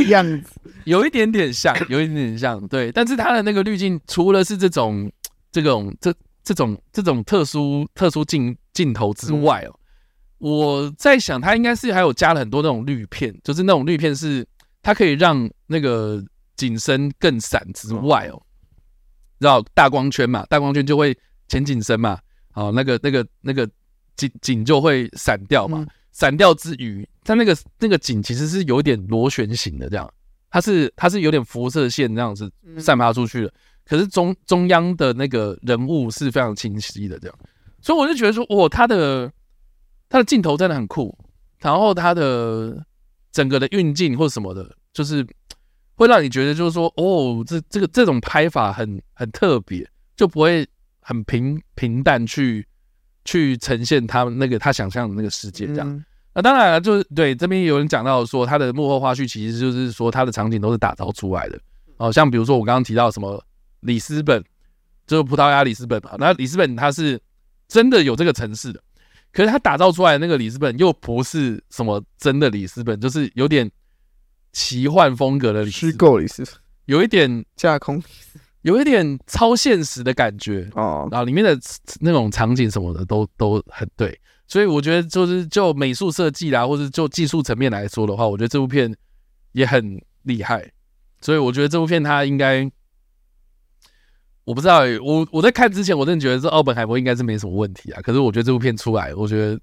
[0.09, 0.51] 样子
[0.87, 5.11] 有一点点像， 有一点点像，对，但是它的那个滤镜除了是这种
[5.51, 6.15] 这种这
[6.45, 9.75] 这种这种特殊特殊镜镜头之外哦。
[10.43, 14.45] 我在想，它应该是还有加了很多那种滤片，就是那种滤片是
[14.83, 16.21] 它可以让那个
[16.57, 18.43] 景深更闪之外哦，
[19.39, 20.45] 知道大光圈嘛？
[20.51, 21.17] 大光圈就会
[21.47, 22.19] 前景深嘛，
[22.51, 23.65] 好，那个那个那个
[24.17, 25.87] 景景就会散掉嘛。
[26.11, 30.13] 散掉之余，它那个那个景其实是有点螺旋形的，这样，
[30.51, 33.55] 它是它是有点辐射线这样子散发出去的。
[33.87, 37.39] 可是中中央的那个人物是非常清晰的，这样。
[37.81, 39.33] 所以我就觉得说，哇，它的
[40.13, 41.17] 他的镜头真的很酷，
[41.59, 42.85] 然后它的
[43.33, 45.27] 整个的运镜或什么的，就是
[45.95, 50.69] 会让你觉得就是说，哦，这这个这种拍法很很特别，就不会
[51.01, 52.67] 很平平淡去
[53.25, 55.89] 去呈现他那个他想象的那个世界这样。
[55.89, 56.05] 嗯、
[56.35, 61.59] 那当然了，就是对这边有人讲到说，他的幕后花絮其实就是说他的场景都是打造出来的，
[61.97, 63.43] 哦，像比如说我刚刚提到什么
[63.81, 64.45] 里斯本，
[65.07, 67.19] 就是葡萄牙里斯本嘛，那里斯本它是。
[67.69, 68.83] 真的有这个城市的，
[69.33, 73.71] 可是他打造出来的那个里斯本又不是什么真的里斯本，就是有点
[74.53, 76.55] 奇幻风格的虚构里斯本，
[76.85, 78.03] 有一点架空，
[78.61, 81.09] 有一点超现实的感觉哦。
[81.11, 81.59] 然后里面的
[82.01, 88.95] 那种场景什么的都都很对，所以我觉得就是就美术设计啦，或者就技术层面来说的话，我觉得这部片
[89.53, 90.71] 也很厉害。
[91.21, 92.71] 所以我觉得这部片它应该。
[94.45, 98.01] 我不知道、欸，我我在看之前，我真的觉得这奥本海默应该是没什么问题啊。
[98.03, 99.61] 可是我觉得这部片出来，我觉得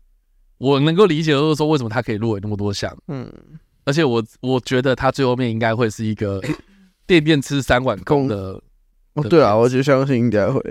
[0.58, 2.96] 我能够理解，就是说为什么他可以入围那么多项。
[3.08, 3.32] 嗯，
[3.86, 6.42] 而且我我觉得他最后面应该会是一个
[7.06, 8.62] 电电吃三碗空的。
[9.14, 10.62] 哦，对啊，我觉得相信应该会。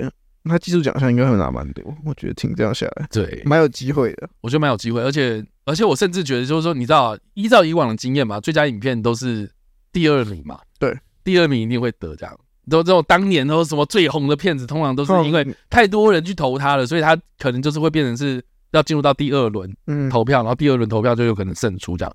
[0.44, 4.30] 他技术奖项应该会拿蛮多，我觉得挺这样下来，对，蛮有机会的。
[4.40, 9.50] 我觉得蛮有机会，而且而且我甚至觉得就是说，你知道，依照以往的经验嘛，最佳影片都是
[9.92, 12.34] 第二名嘛，对，第二名一定会得这样。
[12.68, 18.42] 都这种当年都什么最红的片子，通常都是因为太多人去投他了，所以他可能就是会变成是
[18.72, 19.74] 要进入到第二轮
[20.10, 22.14] 投票，然后第二轮投票就有可能胜出这样。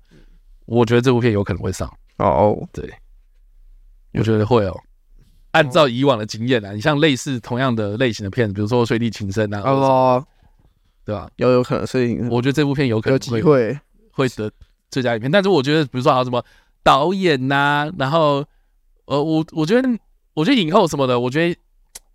[0.66, 2.88] 我觉得这部片有可能会上哦，对，
[4.14, 4.74] 我觉得会哦。
[5.50, 10.26] 按照以往的经验啊，你像类似同样的类型的片子，比如说《水底情深》啊，哦，
[11.04, 11.28] 对吧？
[11.36, 13.78] 有有可能，所以我觉得这部片有可能有机会
[14.10, 14.50] 会得
[14.90, 15.30] 最佳影片。
[15.30, 16.44] 但是我觉得，比如说还有什么
[16.82, 18.44] 导演呐，然后
[19.06, 19.88] 呃，我我觉得。
[20.34, 21.56] 我觉得影后什么的，我觉得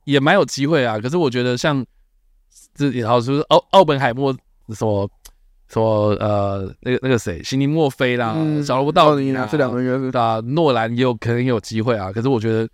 [0.04, 1.00] 也蛮有机会啊。
[1.00, 1.86] 可是我觉得像
[2.76, 4.32] 这，然后就是奥奥本海默
[4.70, 5.10] 什么
[5.68, 12.12] 什么呃，那个那个谁，席尼墨菲啦，嗯、小罗伯道尼啦，这两个人是啊，诺兰也有可能也有机会啊。
[12.12, 12.68] 可是我觉得，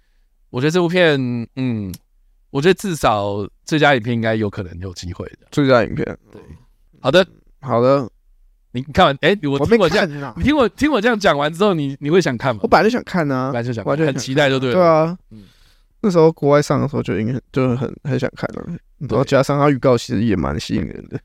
[0.50, 1.20] 我觉得这部片，
[1.56, 1.94] 嗯，
[2.50, 5.48] 我觉得至少最佳影片应该有可能有机会的。
[5.52, 6.42] 最佳影片，对，
[7.02, 7.26] 好的，
[7.62, 8.10] 好的。
[8.76, 12.60] 你看完，哎、欸，我听我这样，你听我听我这样讲完之后，你你会想看吗？
[12.62, 14.76] 我本来就想看呢、啊，本来就想，我就很期待，就对了。
[14.76, 15.44] 对啊，嗯，
[16.02, 21.18] 那时候国外上的时候就应该就很很想看了，然后加上它预告其实也蛮吸引人的。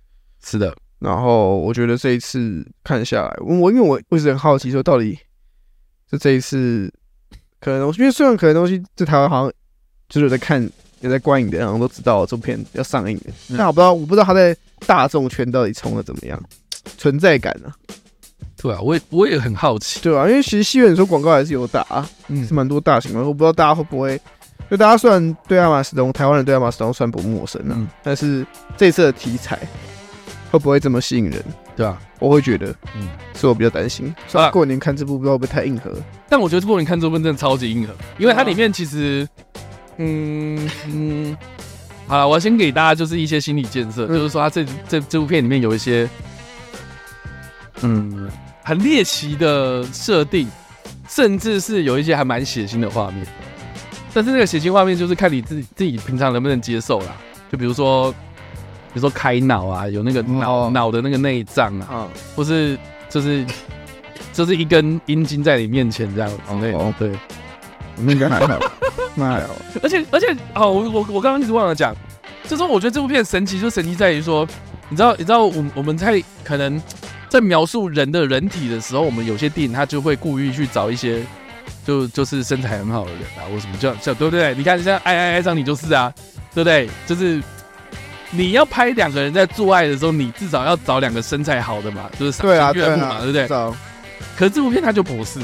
[0.45, 5.19] 是的，然后我觉得这一次看下来，我因为我我一直很好奇，说到底
[6.11, 6.93] 就这一次
[7.61, 9.53] 可能，因为虽然可能东西在台湾好像
[10.09, 10.63] 就是有在看、
[11.01, 16.41] 有在观影的，然后都知道这部片要上映的，嗯、但我不知道，我不知道他在大众圈到底冲的怎么样。
[16.97, 17.75] 存在感呢、啊？
[18.63, 23.21] 对啊，我也我也很好奇，对啊，因为其实戏院说广告还是有打、啊，嗯，是蛮多大型的。
[23.21, 24.21] 我不知道大家会不会，
[24.71, 29.59] 就大家虽然对亚马斯东，台湾人对亚马斯东算不陌生啊，嗯、但是这次的题材
[30.51, 31.43] 会不会这么吸引人？
[31.75, 34.15] 对啊，我会觉得，嗯，是我比较担心。
[34.29, 35.91] 所以过年看这部不知道会不会太硬核？
[36.29, 39.27] 但我觉得过年看这部真的超级硬核，因为它里面其实，
[39.97, 41.35] 嗯嗯，
[42.07, 46.07] 好了，我要先给大家就是一些心理建设，嗯、就是说它这这这部片里面有一些。
[47.83, 48.31] 嗯，
[48.63, 50.49] 很猎奇的设定，
[51.09, 53.27] 甚至是有一些还蛮血腥的画面。
[54.13, 57.17] 但是那个血腥画面就是看你自己自己平常能不能接受啦。
[57.51, 62.77] 就比如说，比如说开脑啊，有那个脑脑的那个内脏啊，或是
[63.09, 63.47] 就是
[64.33, 66.31] 就是一根阴茎在你面前这样。
[66.49, 67.13] 哦，对，
[67.97, 68.59] 那应该还好，
[69.15, 69.55] 那还好。
[69.83, 71.95] 而且而且哦，我我我刚刚一直忘了讲，
[72.45, 74.47] 就是说我觉得这部片神奇，就神奇在于说，
[74.89, 76.83] 你知道你知道我我们在可能。
[77.31, 81.23] 在描述人的人体的时候，我们有些电影他就会故意去找一些，
[81.87, 84.53] 就就是身材很好的人啊，或什么叫叫对不对？
[84.57, 86.13] 你看像爱爱爱上你就是啊，
[86.53, 86.91] 对不对？
[87.07, 87.41] 就是
[88.33, 93.49] 你要拍两个人在做爱的时候，你至少要找两个身材好的嘛，就是对啊，对嘛，对不对？
[94.37, 95.39] 可是这部片它就不是，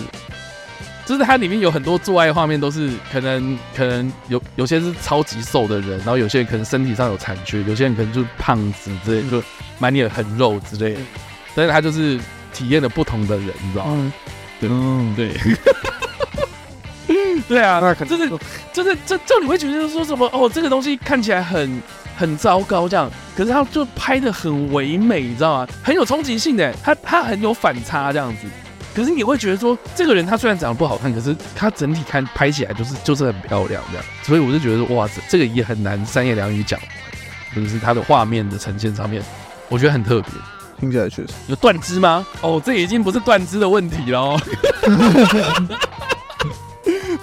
[1.04, 9.40] 就是它里面有很多做爱画面都是可能可能有有些是超级瘦的人，然后有些人可能身体上有残缺，有些人可能就是胖子之类，就
[9.78, 11.00] 满脸很肉之类的。
[11.56, 12.20] 但是他就是
[12.52, 14.12] 体验了不同的人，你知道吗？
[14.60, 15.30] 嗯，对，
[17.06, 18.28] 对， 对啊，就是
[18.72, 21.82] 就是这这你会觉得说什么哦，这个东西看起来很
[22.16, 25.68] 很糟糕这样，可是他就拍的很唯美，你知道吗？
[25.82, 28.46] 很有冲击性的，他他很有反差这样子。
[28.94, 34.04] 可是你会觉得说，这个人他虽然长得不好看，可是他整体看拍起来就是就是很漂亮这样。
[34.22, 36.80] 所以我就觉得说哇，这这个也很难三言两语讲，
[37.54, 39.22] 就是他的画面的呈现上面，
[39.68, 40.30] 我觉得很特别。
[40.78, 42.26] 听起来确实有断肢吗？
[42.42, 44.36] 哦，这已经不是断肢的问题了，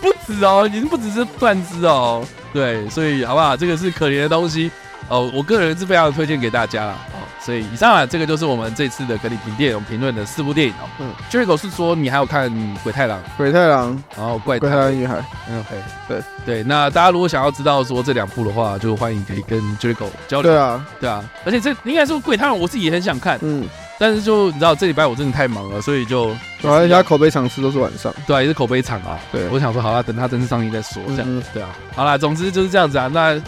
[0.02, 2.26] 不止哦，已经不只是断肢哦。
[2.52, 3.56] 对，所以好不好？
[3.56, 4.70] 这个是可怜的东西，
[5.10, 6.98] 哦，我个人是非常推荐给大家了。
[7.44, 10.88] 哦，所以以上啊，这个就是我们这次的格里评电影评论的四部电影哦。
[11.00, 12.50] 嗯，Jericho 是说你还有看
[12.84, 15.16] 《鬼太郎》《鬼太郎》，然后怪《怪怪胎女孩》。
[15.50, 15.76] 嗯，OK，
[16.08, 16.64] 对对。
[16.64, 20.52] 那大家如果想要知道说这两部的话，就欢迎可以跟 Jericho 交流。
[20.52, 21.24] 对啊，对啊。
[21.46, 23.38] 而且这应该说《鬼太郎》，我自己也很想看。
[23.42, 23.68] 嗯。
[24.00, 29.18] 但是就你知道，这礼拜我真的太忙了，所以就主要人家口碑场次都是晚上，对啊，也是口碑场啊。
[29.32, 31.24] 对，我想说，好啊，等他正式上映再说，这样。
[31.26, 33.08] 嗯、对啊，好啦，总之就是这样子啊。
[33.14, 33.40] 那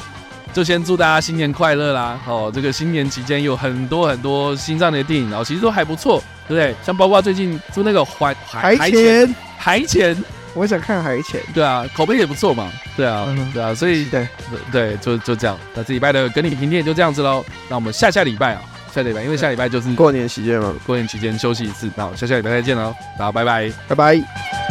[0.55, 2.17] 就先祝大家新年快乐啦！
[2.25, 6.73] 哦，这个新年期间有很多很多新上的电影，然后其实都还不错，对不对？
[6.81, 10.15] 像包括最近出那个海海潜海潜，
[10.53, 11.41] 我想看海潜。
[11.53, 12.71] 对啊，口碑也不错嘛。
[12.95, 14.25] 对啊，嗯、对啊，所以对
[14.71, 15.59] 对，就就这样。
[15.73, 17.43] 那这礼拜的跟你评电影就这样子喽。
[17.67, 18.61] 那我们下下礼拜啊。
[18.93, 24.64] 下礼拜，因为下礼拜就是过年期间嘛，过年期间休息一次，那我下下礼拜再见喽，大家拜拜，拜拜。